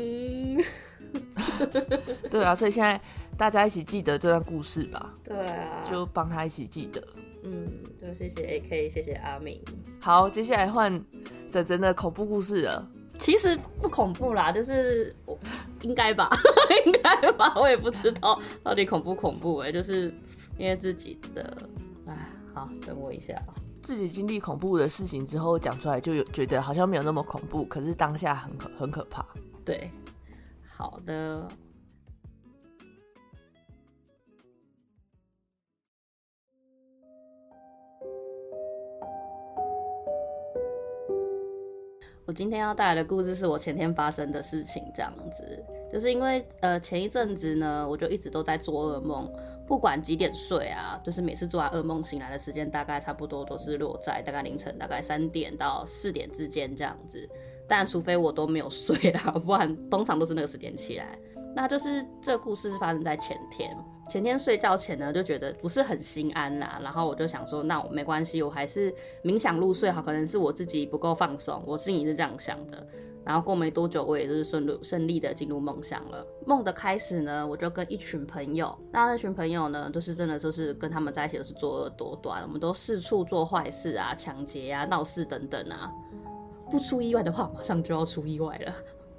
[2.30, 3.00] 对啊，所以现在
[3.36, 7.02] 大家一起记得这段故事吧，对啊，就帮他一起记得。
[7.44, 7.68] 嗯，
[8.00, 9.60] 就谢谢 AK，谢谢阿明。
[10.00, 10.92] 好，接下来换
[11.50, 12.88] 整整的恐怖故事了。
[13.18, 15.38] 其实不恐怖啦，就是我
[15.82, 16.28] 应该吧，
[16.86, 20.12] 应该吧，我也不知道到底恐不恐怖哎、就是
[20.58, 21.56] 因为自己的，
[22.06, 22.16] 哎，
[22.54, 23.54] 好，等我一下啊。
[23.80, 29.24] 自己经历恐怖的事情之后讲出来，就有觉得好像没有那么恐怖，可是当下很可很可怕。
[29.64, 29.90] 对，
[30.74, 31.46] 好的。
[42.24, 49.30] 我今天要带来的故事是我前天发生的事情，这样子，就是因为呃前一阵子呢，我就一直都在做噩梦，
[49.66, 57.28] 不管几点睡啊，就是每次做完噩梦醒来的时间大概差不多都是落在大概凌晨大概三点到四点之间这样子。
[57.74, 61.18] 但除非我都没有睡啦， 不然通常都是那个时间起来。
[61.56, 63.74] 那就是这故事是发生在前天，
[64.10, 72.86] 前天睡觉前呢就觉得不是很心安啦，然后我就想说，那我没关系，我还是冥想入睡好，可能是我自己不够放松，我心里是这样想的。
[73.24, 76.26] 然后过没多久，我也就是顺路顺利的进入梦乡了。
[76.46, 85.90] 梦的开始呢，我就跟一群朋友，那那群朋友呢，就是真的就是跟他们在一起都是作恶多端，我们都四处做坏事啊、抢劫啊、闹事等等啊。
[86.72, 88.74] 不出意外的话，马上就要出意外了。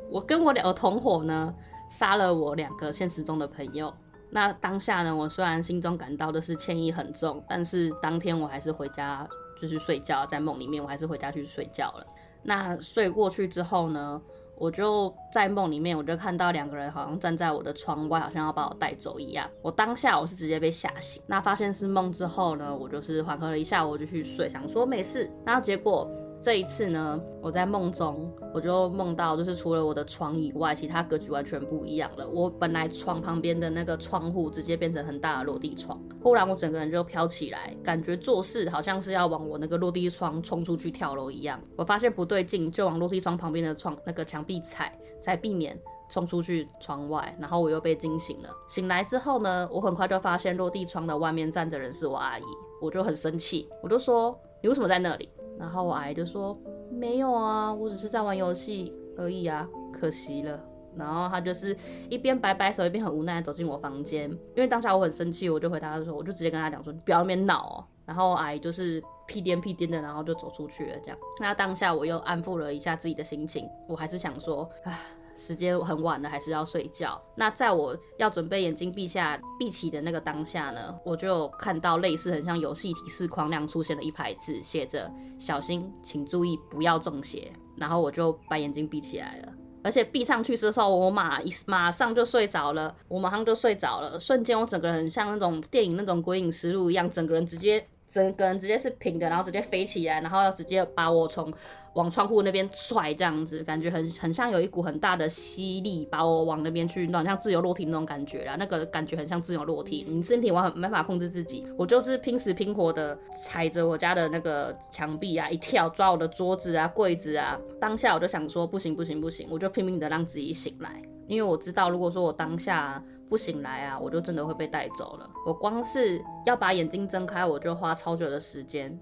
[0.10, 1.54] 我跟我两个同伙呢，
[1.88, 3.94] 杀了我两个现实中的朋友。
[4.32, 9.28] 那当下呢，我虽然心中感到的是歉意很重，但是当天我还是回家
[9.62, 12.08] 就是睡觉，在梦里面我还是回家去睡觉了。
[12.42, 14.20] 那睡过去之后呢，
[14.58, 19.48] 我就在梦里面，我就看到两个人好像站在我的窗外，好像要把我带走一样。
[19.62, 21.22] 我当下我是直接被吓醒。
[21.28, 25.32] 那发现是梦之后呢，我就是缓和了一下，我就去睡，想说没事。
[25.46, 26.10] 然后结果
[26.44, 32.28] 这一次呢，我在梦中我就梦到，就是除了我的床以外，其他格局完全不一样了。
[32.28, 41.58] 我本来床旁边的那个窗户直接变成很大的落地窗，忽然我整个人就飘起来，感觉做事好像是要往我那个落地窗冲出去跳楼一样。
[41.78, 45.80] 我发现不对劲，就往落地窗旁边的窗那个墙壁踩，才避免。
[46.10, 48.50] 冲出去窗外，然后我又被惊醒了。
[48.68, 52.44] 醒来之后呢，我很快就发现落地窗的外面站着人是我阿姨，
[52.80, 55.28] 我就很生气，我就说你为什么在那里？
[55.60, 56.58] 然后我阿姨就说
[56.92, 60.60] 没有啊，我只是在玩游戏而已啊，可惜了。
[60.96, 61.76] 然后她就是
[62.10, 64.30] 一边摆摆手，一边很无奈地走进我房间。
[64.30, 67.84] 因为当下我很生气，我就回答她说，我就直接跟她讲说，你不要那边闹哦。
[68.06, 70.98] 然后我阿姨就是屁颠屁颠的，然后就走出去了。
[71.02, 75.00] 这样，那当下我又安抚了一下自己的心情，我还是想说，唉。
[75.36, 77.22] 时间很晚了，还是要睡觉。
[77.36, 87.52] 那在我要准备眼睛闭下、闭起的那个当下呢，我就看到类似很像游戏提示框那样出现了一排字，写着“小心，请注意，不要中邪”。
[87.76, 97.84] 然后我就把眼睛闭起来了，而且闭上去之后，我马一马上就睡着了，我马上就睡着了，瞬间我整个人像那种电影那种鬼影实录一样，整个人直接。
[98.08, 101.52] 整个人直接是平的，然后直接飞起来，然后要直接把我从
[101.94, 108.56] 往窗户那边踹，这样子感觉很很像有一股很大的吸力把我往那边去弄，像自由落体那种感觉啦。
[108.58, 111.66] 那个感觉很像自由落体，你身体完全没法控制自己。
[111.78, 117.60] 我就是拼死拼活的踩着我家的那个墙壁啊，一跳抓我的桌子啊、柜子啊。
[117.80, 121.02] 当下我就想说，不行不行不行，我就拼命的让自己醒来。
[121.26, 125.30] 因为我知道，如果说我当下不醒来啊，我就真的会被带走了。
[125.46, 128.98] 我光是要把眼睛睁开，我就花超久的时间。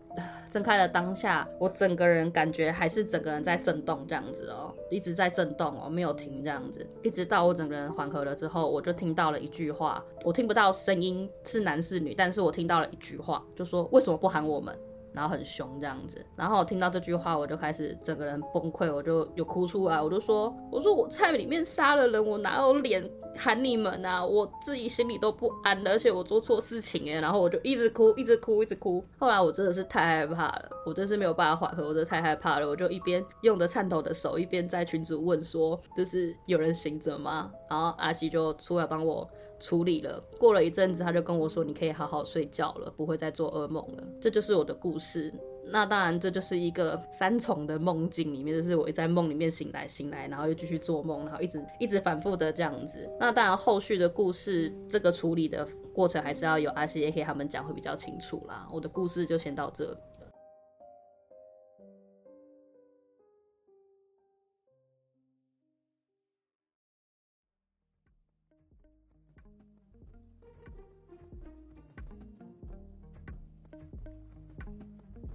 [0.50, 14.78] 睁开了当下，我整个人感觉还是整个人在震动这样子哦，一直在震动哦，没有停这样子，一直到我整个人缓和了之后，我就听到了一句话，我听不到声音是男是女，但是我听到了一句话，就说为什么不喊我们？
[15.14, 23.04] 然后很凶这样子，然后我听到这句话，我就开始整个人崩溃，我就有哭出来，我就说，我说我菜里面杀了人，我哪有脸
[23.36, 24.26] 喊你们啊？
[24.26, 29.04] 我自己心里都不安的，而且我做错事情哎，然后我就一直哭，一直哭，一直哭。
[29.18, 37.52] 后来我真的是太害怕了，我真是没有办法缓和，我真的太害怕了，我就一边用着颤抖的手，一边在群主问说，就是有人醒着吗？
[37.70, 39.30] 然后阿西就出来帮我。
[39.62, 45.34] 处理了，过了一阵子，他就跟我说：“你可以好好睡觉了，不会再做噩梦了。”这就是我的故事。
[45.64, 53.08] 那当然，这就是一个三重的梦境里面，就是我在梦里面醒来，醒来，然后又继续做梦，然后一直一直反复的这样子。
[53.20, 58.68] 那当然，后续的故事这个处理的过程，还是要有阿西也可以他们讲会比较清楚啦。
[58.74, 59.96] 我的故事就先到这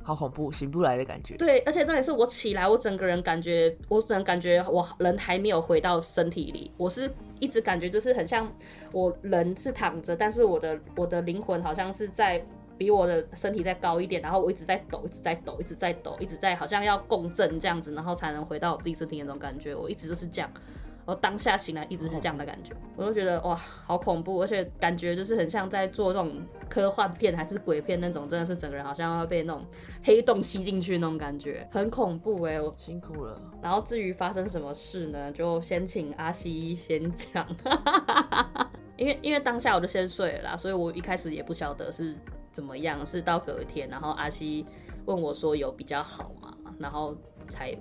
[0.07, 1.37] 好恐怖，醒不来的感觉。
[1.37, 8.49] 对，而且重点是我起来，我整个人感觉，我只能感觉我人还没有回到身体里，我是一直感觉就是很像
[8.93, 12.41] 我人是躺着，但是我的我的灵魂好像是在
[12.79, 19.75] 比我的身体再高一点，然后我一直在抖，一直在抖，一直在抖，一直在好像要共振这样子，然后才能回到我自己身体那种感觉。
[19.75, 20.49] 我一直都是这样。
[21.07, 29.65] 我当下醒来一直是这样的感觉，我就觉得哇，好恐怖，而且感觉就是很像在做这种科幻片还是鬼片那种，真的是整个人好像要被那种
[30.03, 33.41] 黑洞吸进去那种感觉，很恐怖哎，我辛苦了。
[33.63, 37.47] 然后至于发生什么事呢，就先请阿西先讲，
[38.99, 42.17] 因为因为当下我就先睡了啦，所以我一开始也不晓得是
[42.51, 44.67] 怎么样，是到隔天，然后阿西
[45.05, 47.17] 问我说有比较好吗，然后
[47.49, 47.73] 才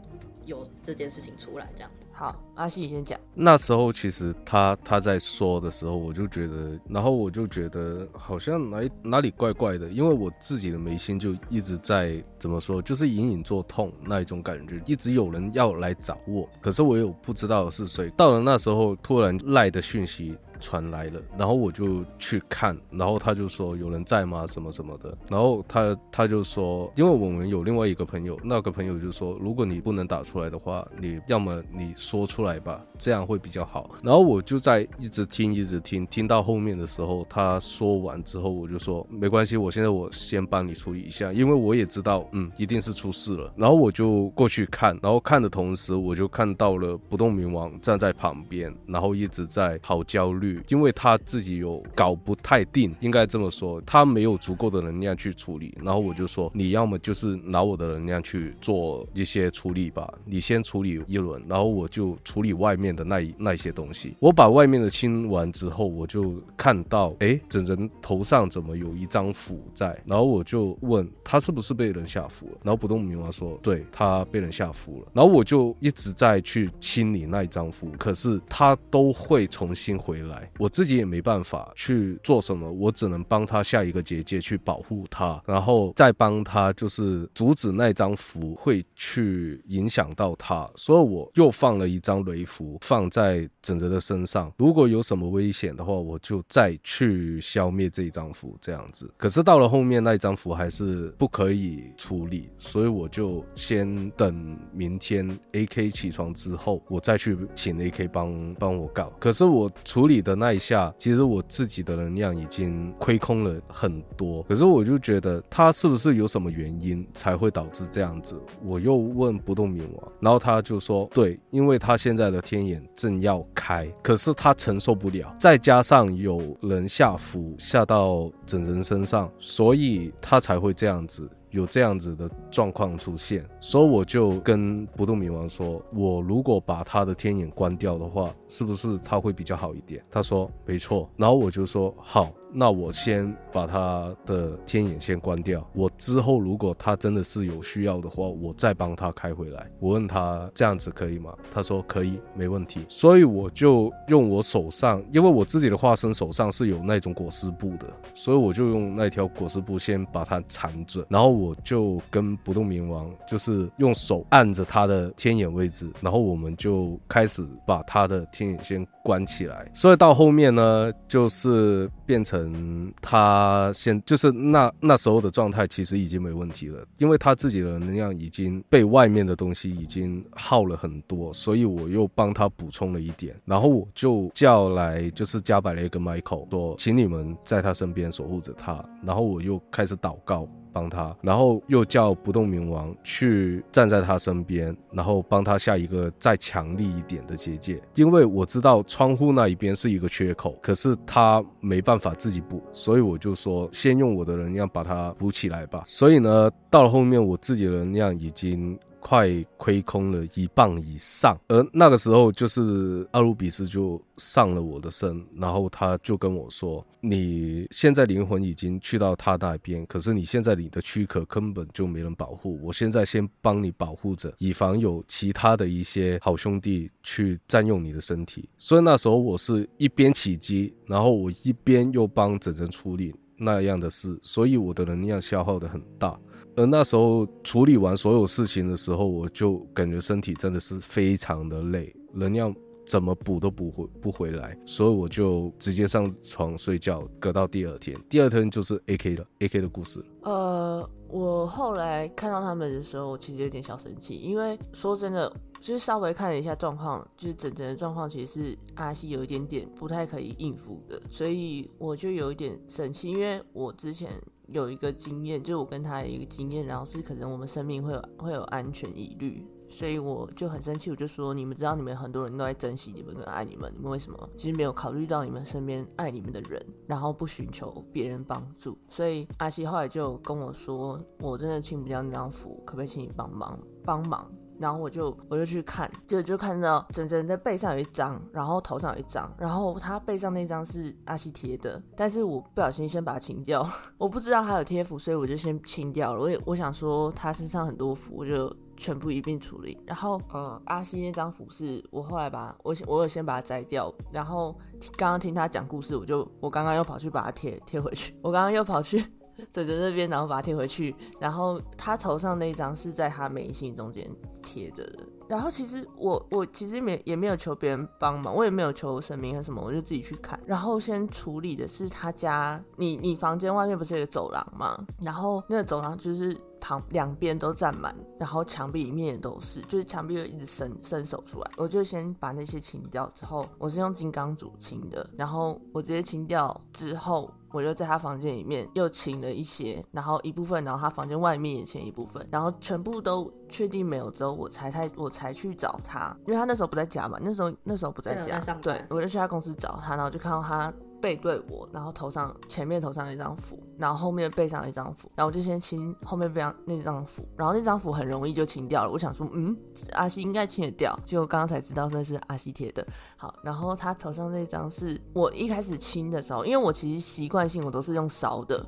[0.46, 1.92] 有这件事情出来这样。
[2.12, 3.20] 好，阿西你先讲。
[3.34, 18.10] 那时候其实他他在说的时候，我就觉得，然后我就觉得好像哪哪里怪怪的，因为我自己的眉心就一直在怎么说，就是隐隐作痛那一种感觉，一直有人要来找我，可是我又不知道是谁。
[18.16, 20.38] 到了那时候，突然赖的讯息。
[20.66, 24.48] 传来了，然后我就去看，然后他就说有人在吗？
[24.48, 33.92] 什么什么的，然后他他就说，因为我们有另外一个朋友，那个朋友就说，如果你不能打出来的话，你要么你说出来吧，这样会比较好。
[34.02, 43.54] 然后我就在一直听，一直听，听到后面的时候，他说完之后，我就说没关系，我现在我先帮你处理一下，因为我也知道，嗯，一定是出事了。
[43.56, 50.55] 然后我就过去看，然后看的同时，我就看到了不动明王站在旁边，然后一直在好焦虑。
[50.68, 55.76] 因为他自己有搞不太定，应该这么说，他没有足够的能量去处理。
[55.82, 64.16] 然后我就说，你要么就是拿我的能量去做一些处理吧，你先处理一轮，然后我就处理外面的那那些东西。
[64.20, 69.98] 我把外面的清完之后，我就看到，哎，整人头上怎么有一张符在？
[70.06, 72.58] 然后我就问他是不是被人下符了？
[72.64, 75.12] 然后不动明王说，对他被人下符了。
[75.14, 80.35] 然后我就一直在去清理那一张符，可是他都会重新回来。
[80.58, 99.12] 我自己也没办法去做什么，我只能帮他下一个结界去保护他，然后再帮他就是阻止那张符会去影响到他，所以我又放了一张雷符放在整哲的身上，如果有什么危险的话，我就再去消灭这一张符这样子。
[99.18, 109.12] 可是到了后面那一张符还是不可以处理，所以我就先等明天 A K 起床之后，我再去请 A K 帮帮我搞。
[109.20, 110.36] 可是我处理的。
[110.36, 114.44] 那一下，其实我自己的能量已经亏空了很多。
[114.44, 118.36] 可是我就觉得他是不是有什么原因才会导致这样子？
[118.62, 131.30] 我又问不动明王，然后他就说：对，因为他现在的天眼正要开，可是他承受不了，再加上有人下符下到整人身上，所以他才会这样子。
[131.56, 145.68] 有这样子的状况出现，所以我就跟不动明王说：“我如果把他的天眼关掉的话，是不是他会比较好一点？”他说：“没错。”然后我就说：“好。”那我先把他的天眼先关掉。
[145.74, 149.68] 我之后如果他真的是有需要的话，我再帮他开回来。
[149.80, 151.34] 我问他这样子可以吗？
[151.52, 152.86] 他说可以，没问题。
[152.88, 168.88] 所以我就用我手上，因为我自己的化身手上是有那种裹尸布的，所以我就用那条裹尸布先把它缠着，然后我就跟不动明王就是用手按着他的天眼位置，然后我们就开始把他的天眼先。
[169.06, 169.70] 关起来。
[169.72, 190.50] 所以到后面呢，就是变成他先就是那那时候的状态，其实已经没问题了，因为他自己的能量已经被外面的东西已经耗了很多，所以我又帮他补充了一点，然后我就叫来就是加百列跟 Michael 说，请你们在他身边守护着他，然后我又开始祷告。
[190.76, 205.82] 帮他，然后又叫不动明王去站在他身边，然后帮他下一个再强力一点的结界，因为我知道窗户那一边是一个缺口，可是他没办法自己补，所以我就说先用我的能量把它补起来吧。
[205.88, 208.78] 所以呢，到了后面我自己的能量已经。
[209.08, 222.60] 快亏空了一磅以上，而那个时候就是阿鲁比斯就上了我的身，然后他就跟我说：“你现在灵魂已经去到他那边，可是你现在你的躯壳根本就没人保护。
[222.64, 236.20] 我现在先帮你保护着，以防有其他的一些好兄弟去占用你的身体。”所以那时候我是一边起机，然后我一边又帮整整处理那样的事，所以我的能量消耗的很大。
[236.58, 250.04] 而那时候处理完所有事情的时候，我就感觉身体真的是非常的累，能量怎么补都补回不回来，所以我就直接上床睡觉，隔到第二天，第二天就是 A K 了，A K 的故事。
[250.22, 255.30] 呃，我后来看到他们的时候，其实有点小生气，因为说真的，
[255.60, 264.10] 就是稍微看了一下状况，就是整整的状况其实是阿西有一点点不太可以应付的，所以我就有一点生气，因为我之前。
[264.48, 278.78] 有一个经验，就我跟他有一个经验，然后是可能我们生命会有会有安全疑虑，所以我就很生气，我就说你们知道你们很多人都在珍惜你们跟爱你们，你们为什么其实没有考虑到你们身边爱你们的人，然后不寻求别人帮助？
[278.88, 284.32] 所以阿西后来就跟我说，我真的清不掉那张符，可不可以请你帮忙帮忙？
[284.60, 296.20] 然后我就我就去看，就就看到整整在背上有一张，然后头上有一张，然后他背上那张是阿西贴的，但是我不小心先把它清掉， 我不知道他有贴符，所以我就先清掉了。
[296.20, 299.78] 我也我想说他身上很多符，我就全部一并处理。
[299.86, 304.56] 然后嗯，阿西那张符是我后来把我我有先把它摘掉，然后
[304.98, 309.06] 刚刚听他讲故事，我就我刚刚又跑去把它贴贴回去，我刚刚又跑去。
[309.52, 310.96] 整着那边，然后把它贴回去。
[311.20, 314.10] 然后他头上那一张是在他眉心中间
[314.42, 315.00] 贴着的。
[315.28, 320.40] 然后其实我我其实没也没有求别人帮忙，我也没有求神明和什么，我就自己去看。
[320.46, 324.78] 然后先处理的是他家，你你房间外面不是有个走廊吗？
[325.02, 331.52] 然后那个走廊就是旁两边都站满，然后墙壁里面也都是，就是墙壁就一直伸伸手出来。
[331.58, 335.08] 我就先把那些清掉之后，我是用金刚组清的。
[335.16, 337.32] 然后我直接清掉之后。
[337.52, 350.74] 我就在他房间里面又请了一些，然后一部分，然后他房间外面也请一部分，然后全部都确定没有之后，我才才我才去找他，因为他那时候不在家嘛，那时候那时候不在家，对，我就去他公司找他，然后就看到他。
[351.02, 358.92] 背对我，然后头上前面头上一张符，然后后面背上一张符，然后我就先清后面背上那张符，然后那张符很容易就清掉了。
[358.92, 359.56] 我想说，嗯，
[359.94, 362.86] 阿西应该清得掉，结果刚刚才知道那是阿西贴的。
[363.18, 368.66] 好，然后他头上那张是我一开始清的时候，因为我其实习惯性我都是用勺的。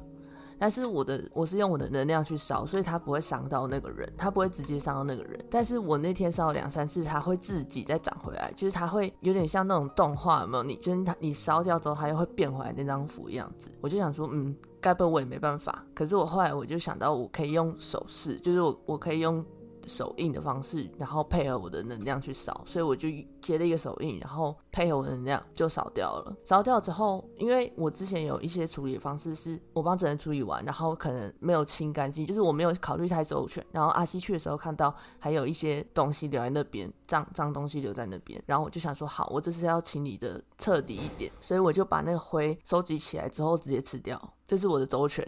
[0.60, 5.40] 但是我的我是用我的能量去烧，所以它不会伤到那个人，它不会直接伤到那个人。
[5.50, 10.64] 但是我那天烧了两三次，它会自己再长回来，就是它会有点像那种动画，有没有？
[10.64, 13.70] 你就是它，你烧掉之后，它又会变回来那张符样子。
[13.82, 15.84] 我就想说，嗯，该不会我也没办法。
[15.94, 19.44] 可是我后来我就想到，我可以用手势，就是我我可以用。
[19.88, 23.08] 手印的方式，然后配合我的能量去扫，所以我就
[23.42, 26.36] 接了一个手印，然后配合我的能量就扫掉了。
[26.44, 33.66] 扫掉之后，因为我之前有一些处理方式，是我帮整人处理完，然后可能没有清干净，就是我没有考虑太周全。
[33.72, 45.26] 然后阿西去的时候看到还有一些东西留在那边，脏脏东西留在那边，然后我就想说，好，我这次要清理的彻底一点，所以我就把那个灰收集起来之后直接吃掉，这是我的周全。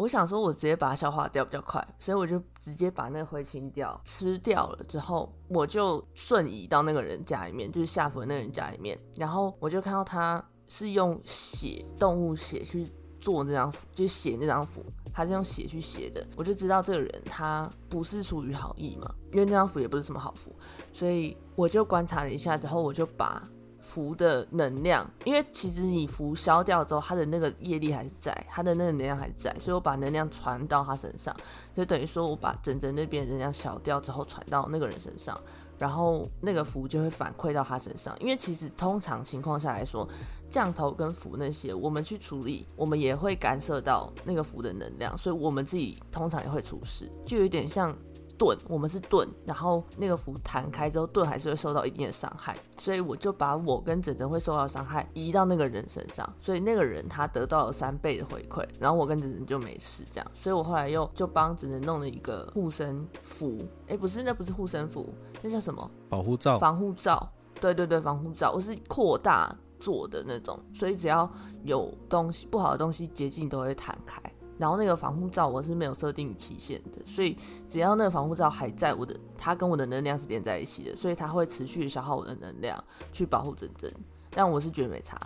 [0.00, 12.90] 我想说，我直接把它消化掉比较快，所以我就直接把那个灰清掉，吃掉了之后，我就瞬移到那个人家里面，就是下符的那个人家里面，然后我就看到他是用血动物血去
[13.20, 14.82] 做那张符，就是写那张符，
[15.12, 20.50] 他是用血去写的，我就知道这个人他不是出于好意嘛，因为那张符也不是什么好符，
[20.94, 23.46] 所以我就观察了一下之后，我就把。
[23.90, 31.34] 符的能量，因为其实你符消掉之后，它的那个业力还是在，它的那个能量还在，所以我把能量传到他身上，
[31.74, 35.36] 就等于说我把整整那边能量消掉之后传到那个人身上，
[35.76, 38.16] 然后那个符就会反馈到他身上。
[38.20, 40.08] 因为其实通常情况下来说，
[40.48, 47.92] 降头跟符那些我们去处理，我们也会干涉到那个符的能量，所以我们自己通常也会出事，就有点像。
[48.40, 65.12] 盾，我们是盾，然后那个符弹开之后，盾还是会受到一定的伤害，所以我就把我跟整整会受到伤害移到那个人身上，所以那个人他得到了三倍的回馈，然后我跟整整就没事这样，所以我后来又就帮整整弄了一个护身符，哎，不是，那不是护身符，
[65.42, 65.90] 那叫什么？
[66.08, 66.58] 保护罩。
[66.58, 67.30] 防护罩。
[67.60, 71.30] 对对对，防护罩，我是扩大做的那种，所以只要
[71.62, 74.18] 有东西不好的东西接近都会弹开。
[74.60, 77.34] 然后那个防护罩我是没有设定期限的，所以
[77.66, 83.90] 只要那个防护罩还在我的，它跟我的能量是连在一起的，所以它会持续消耗我的能量去保护珍珍。
[84.32, 85.18] 但我是觉得没差，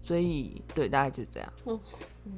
[0.00, 1.52] 所以对，大概就这样。
[1.64, 1.80] 嗯，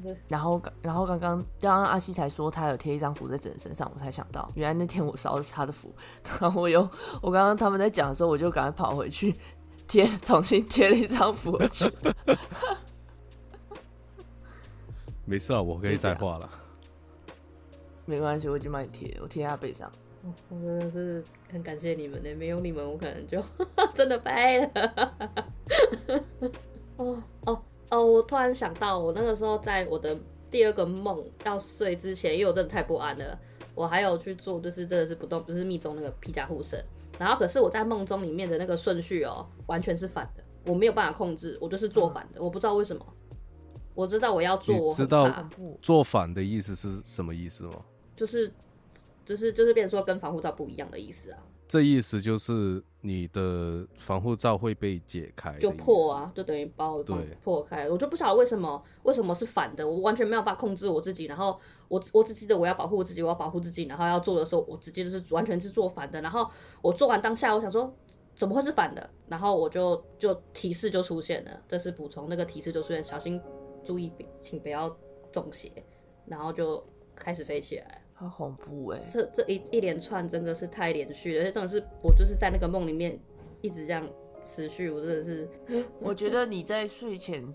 [0.03, 0.17] 对。
[0.29, 5.93] 然后然后刚刚刚刚阿西才说他有贴一张符在整身上，我才想到原来那天我烧的是他的符。
[6.41, 6.81] 然后我又
[7.21, 9.37] 我刚刚他们在讲的时候，我就赶快跑回去
[9.87, 11.85] 贴重新贴了一张符去。
[15.29, 16.51] 没事啊，我可以再画了。
[18.07, 19.93] 没关系，我已经帮你贴，我贴在背上。
[20.49, 21.23] 我真的是
[21.53, 23.43] 很感谢你们呢，没有你们，我可能就
[23.95, 25.15] 真的掰了。
[26.97, 28.05] 哦哦哦！
[28.05, 30.19] 我突然想到，我那个时候在我的
[30.51, 33.39] 第二个梦要睡之前，因为我真的太不安了，
[33.75, 36.83] 我还有去做，就是真的是不动，就是密宗那个披甲护身。
[37.19, 43.05] 然后可是我在梦中里面的那个顺序哦，完全是反的，我没有办法控制，我就是做反的，我不知道为什么。
[43.99, 45.29] 我知道我要做，我知道
[45.83, 47.85] 做反的意思是什么意思吗？
[48.15, 48.49] 就是，
[49.27, 51.39] 就是，就是，变成说跟防护罩不一样的意思啊。
[51.67, 57.91] 这意思就是你的防护罩会被解开，就破啊，就等于包对破开。
[57.91, 61.25] 我就不晓得为什么，为什么是反的，我完全没有办法控制我自己。
[61.25, 63.87] 然后我我只记得我要保护自己，我要保护自己。
[63.87, 66.21] 然后要做的时候，我直接就是完全是做反的。
[66.21, 66.49] 然后
[66.81, 67.93] 我做完当下，我想说
[68.33, 69.11] 怎么会是反的？
[69.27, 73.43] 然后我就就提示就出现了，这是补充那个提示就出现，小心。
[73.85, 74.95] 注意，请不要
[75.33, 75.71] 中邪，
[76.27, 79.01] 然后就开始飞起来，好恐怖哎！
[79.09, 83.19] 这这一一连串真的是太连续了，而且重点是我就是在那个梦里面
[83.61, 84.09] 一直这样
[84.43, 85.49] 持续，我真的是，
[86.01, 87.55] 我觉得你在睡前，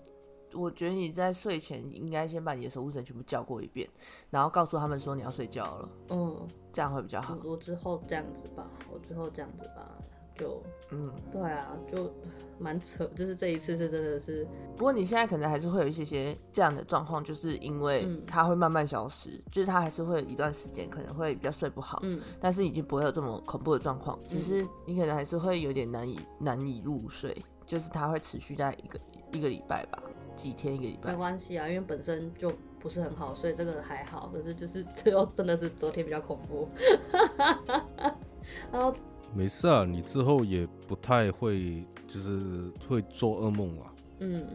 [0.52, 3.88] 我觉得你在睡前应该先把你的守护神全部叫过一遍，
[4.30, 7.38] 然后告诉他们说你要睡觉了，嗯，这样会比较好。
[7.44, 9.98] 我之后这样子吧，我之后这样子吧。
[10.38, 12.12] 就嗯，对啊，就
[12.58, 14.46] 蛮扯，就是这一次是真的是。
[14.76, 29.00] 不过你现在可能还是会有一些些这样的状况，就是因为它会慢慢消失，就是它还是会有一段时间可能会比较睡不好，嗯，但是已经不会有这么恐怖的状况，只是你可能还是会有点难以难以入睡，就是它会持续在一个
[29.32, 30.02] 一个礼拜吧，
[30.36, 31.10] 几天一个礼拜。
[31.12, 34.30] 没关系啊，因为本身就不是很好，所以这个还好。
[34.32, 36.68] 可是就是 最后真的是昨天比较恐怖，
[38.70, 38.92] 然后。
[39.34, 42.40] 没事啊，你之后也不太会，就是
[42.88, 43.92] 会做噩梦啊。
[44.20, 44.46] 嗯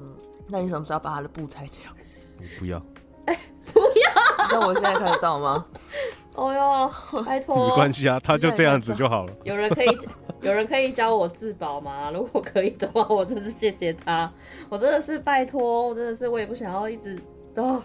[0.00, 0.14] 嗯，
[0.48, 1.92] 那你什么时候要把他的布拆掉？
[2.58, 2.82] 不要。
[3.26, 3.38] 哎，
[3.72, 4.48] 不要。
[4.50, 5.64] 那我现在看得到吗？
[6.34, 7.68] 哦哟，拜托。
[7.68, 9.32] 没关系啊，他就这样子就好了。
[9.44, 9.98] 有人可以，
[10.40, 12.10] 有人可以教我自保吗？
[12.14, 14.32] 如果可以的话，我真是谢谢他。
[14.68, 17.16] 我真的是拜托，我真的是我也不想要一直
[17.54, 17.80] 都。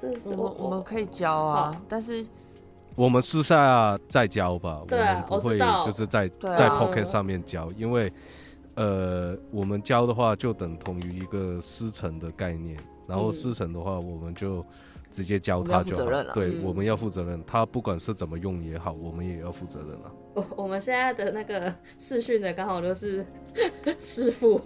[0.00, 2.24] 是我我们可以教啊，但是。
[2.94, 8.12] 我们私下再教吧，我们不会就是在在 Pocket 上面教，因为
[8.74, 14.64] 呃，我们教的话就等同于一个师承的概念，然后师承的话，我们就
[15.10, 19.88] 直接教他就好，对，我们要负责任，他不管是怎么用也好，我们也要负责任。
[20.02, 20.12] 了。
[20.34, 23.26] 我我们现在的那个视讯的刚好都是
[24.00, 24.58] 师傅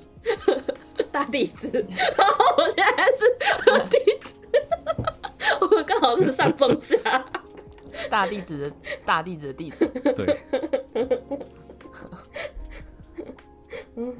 [1.10, 1.68] 大弟子，
[2.16, 4.34] 然后我现在是弟子，
[5.60, 6.96] 我们刚好是上中下。
[8.10, 10.40] 大弟子的大弟子的弟子，对，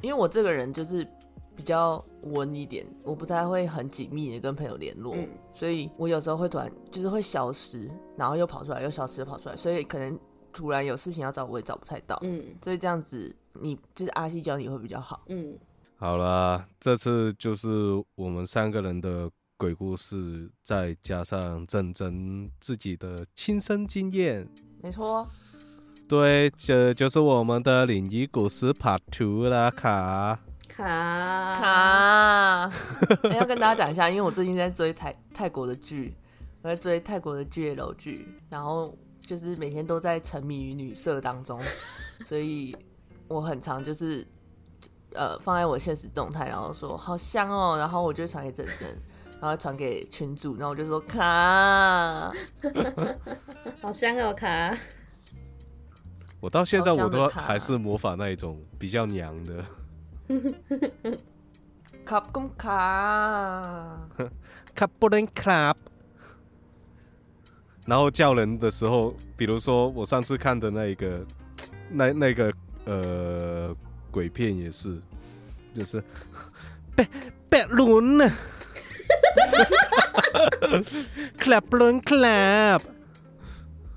[0.01, 1.07] 因为我这个人就是
[1.55, 5.15] 比较稳一点，我不太会很紧密的跟朋友联络，
[5.53, 10.19] 所以我有时候会突然就是会消失，然后又跑出来，又消失又跑出来，所以可能
[10.51, 15.57] 突然有事情要找我也找不太到，嗯，所以这样子你就是阿西教你会比较好，嗯，
[15.97, 17.69] 好了，这次就是
[18.15, 19.31] 我们三个人的。
[19.57, 24.47] 鬼故事，再加上真真自己的亲身经验，
[24.83, 25.27] 没错，
[26.07, 30.39] 对，这就是我们的灵异故事 Part Two 啦，卡。
[30.67, 32.71] 卡卡，
[33.35, 36.15] 要跟大家讲一下，因为我最近在追泰泰国的剧，
[36.61, 41.59] 我在追泰国的 GL 剧，然后就是每天都在沉迷于女色当中，
[42.25, 42.75] 所以
[43.27, 44.23] 我很常就是
[45.13, 48.95] 呃放在我现实动态，然后说好香哦，然后我就传给真真。
[49.39, 52.31] 然后传给群主，然后我就说卡，
[53.81, 54.75] 好香哦卡。
[56.39, 59.65] 我到现在我都还是模仿那一种比较娘的。
[62.05, 63.99] 卡公卡，
[64.73, 65.75] 卡不能卡。
[67.85, 71.25] 然后叫人的时候，比如说我上次看的那一个，
[71.89, 72.53] 那那个
[72.85, 73.75] 呃
[74.11, 75.01] 鬼片也是，
[75.73, 76.03] 就是
[76.95, 77.07] 贝
[77.49, 78.29] 贝伦呢
[81.39, 82.81] clap 伦 clap，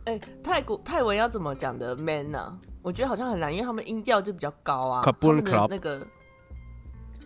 [0.05, 5.03] 哎、泰国泰文要怎么讲的 man 呢、我觉得好像很难，因为他们音调就比较高啊。
[5.03, 6.07] 卡他们的布伦卡那个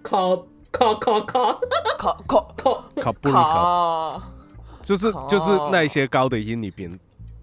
[0.02, 0.36] 考
[0.70, 1.60] 考考考
[1.96, 4.22] 考考考，卡布伦卡，考，
[4.82, 6.98] 就是考就是那一些高的音你变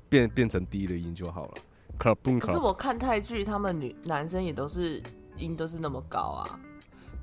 [0.10, 1.54] 变变成低的音就好了
[2.00, 5.02] ，clap 伦可是 clap，我看泰剧，他们女男生也都是
[5.38, 6.60] 音都是那么高啊，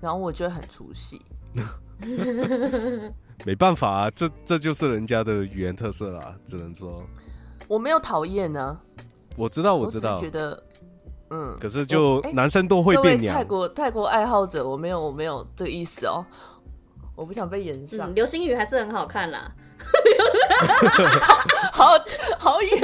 [0.01, 1.21] 然后我觉得很出戏。
[3.45, 7.03] 没办法啊，这这就是人家的语言特色啦，只能说，
[7.67, 8.79] 我没有讨厌呢，
[9.37, 10.19] 我知道我知道。
[10.19, 10.63] 是觉，得，
[11.31, 16.25] 嗯，可是就男生都会变娘，泰国泰国爱好者，我没有我没有这个意思哦，
[17.15, 18.13] 我不想被演上。
[18.13, 19.51] 嗯，，流星雨还是很好看啦。
[21.73, 21.93] 好
[22.39, 22.83] 好远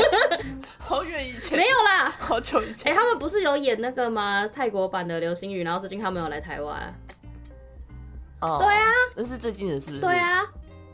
[0.79, 2.93] 好远以前，没有啦，好久以前。
[2.93, 4.47] 哎、前，他们不是有演那个吗？
[4.47, 6.95] 泰国版的流星雨，然后最近他们有来台湾。
[8.45, 8.85] 哦对啊，
[9.17, 10.01] 那是最近的，是不是？
[10.01, 10.43] 对，啊，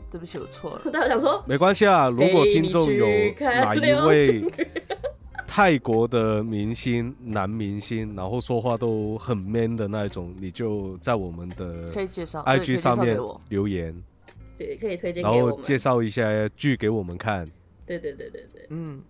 [0.09, 0.81] 对不起，我错了。
[0.91, 2.09] 对， 我想说，没关系啊。
[2.09, 3.05] 如果听众有
[3.39, 4.43] 哪一位
[5.47, 13.17] 泰国的明星、男明星，然后说话都很 man 的那一种，你就在我们的可以介绍对可以 IG 上面。
[13.49, 14.03] 留言，
[14.57, 15.31] 对，可以推荐然。
[15.31, 16.23] 后介绍一下
[16.55, 17.45] 剧给我们看。
[17.85, 19.01] 对对对对对，嗯，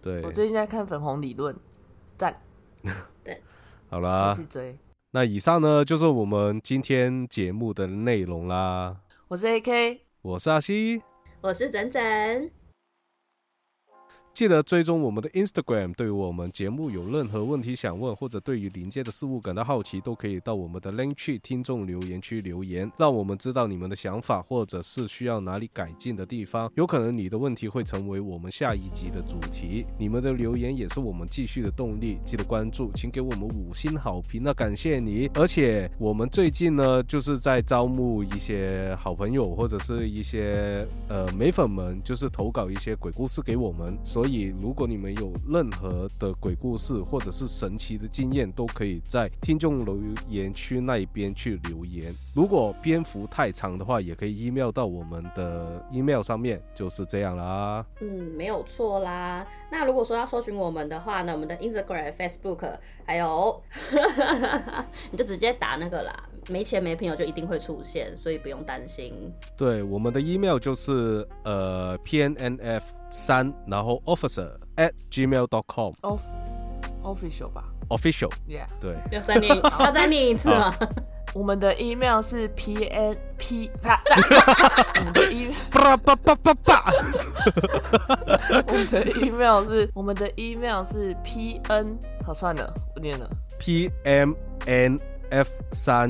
[0.00, 1.54] 对我，最近在看粉红理论，
[2.16, 2.40] 赞，
[3.90, 4.78] 好啦去，追。
[5.12, 8.96] 那以上呢就是我们今天节目的内容啦。
[9.26, 11.02] 我是 AK，我是阿西，
[11.40, 12.50] 我是整整，
[14.32, 15.92] 记得追踪我们的 Instagram。
[15.94, 26.70] 对于我们节目有任何问题想问，或者对于临界的事物感到好奇，都可以到我们的 Link 区听众留言区留言，让我们知道你们的想法，或者是需要哪里改进的地方。
[26.76, 29.84] 有可能你的问题会成为我们下一集的主题。
[29.98, 32.18] 你们的留言也是我们继续的动力。
[32.24, 35.28] 记得关注，请给我们五星好评，那感谢你。
[35.34, 43.98] 而且我们最近呢，就是在招募一些好朋友或者是一些呃美粉们，就是投稿一些鬼故事给我们。
[44.20, 49.98] 所以如果你们有任何的鬼故事或者是神奇的经验，都可以在听众留
[50.28, 52.14] 言区那一边去留言。
[52.34, 57.82] 如果篇幅太长的话，也可以 email 到我们的 email 上面，就是这样啦。
[58.02, 59.46] 嗯，没有错啦。
[59.70, 63.62] 那如果说要搜寻我们的话呢，我们的 Instagram、Facebook 还有，
[65.10, 66.12] 你就直接打那个啦，
[66.50, 69.32] 没钱没朋友就一定会出现，所以不用担心。
[69.56, 76.20] 对，我们的 email 就是呃 pnnf 三，然后 officer at gmail dot com off
[77.02, 78.30] official 吧 official。
[78.48, 78.66] ，Yeah。
[78.80, 80.74] 对，要再念，要再念一次吗？
[81.32, 84.02] 我们的 email 是 p n p 啪，
[84.98, 86.92] 我们的 email 叭叭叭叭叭。
[88.66, 91.96] 我们的 email 是我们的 email 是 p n
[92.26, 93.30] 好算了，不念了
[93.60, 94.34] p m
[94.66, 94.98] n
[95.30, 96.08] f 三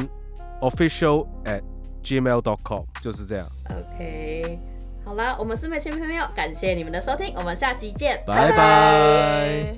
[0.60, 1.62] official at
[2.02, 4.58] gmail dot com 就是这样，OK，
[5.04, 9.76] 好啦，我们是美前朋友，感谢你们的收听，我们下期见，拜拜。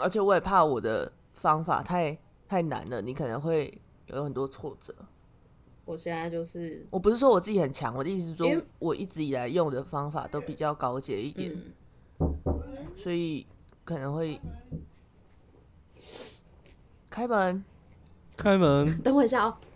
[0.00, 3.76] 而且我也怕我的方法太太难了，你可能会
[4.08, 4.94] 有很多挫折。
[5.84, 11.56] 我现在就是，我不是说我自己很强，我的意思是因为说，我一直以来用的方法都比较高阶一点，
[12.18, 12.36] 嗯，
[12.94, 13.46] 所以
[13.84, 14.40] 可能会
[17.08, 17.64] 开门。
[18.36, 19.56] 开门， 等我一下哦。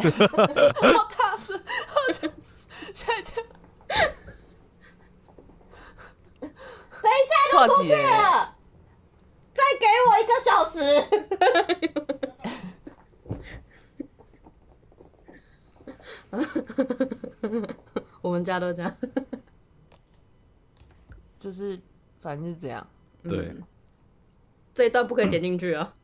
[0.00, 2.30] 好大声，好像
[2.92, 3.42] 吓一跳。
[6.40, 8.56] 等一下就出去了，
[9.60, 10.78] 再给我一个小时。
[18.22, 18.96] 我们家都这样。
[21.38, 21.80] 就是
[22.20, 22.86] 反正是这样。
[23.22, 23.62] 对，嗯
[24.72, 25.94] 这一段不可以剪进去啊！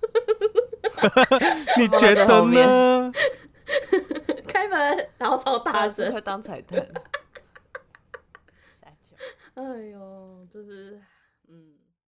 [1.76, 3.12] 你觉得呢？
[4.46, 6.10] 开门，然后超大声。
[6.12, 6.86] 快当彩蛋。
[9.54, 11.02] 哎呦，就是，
[11.48, 11.74] 嗯。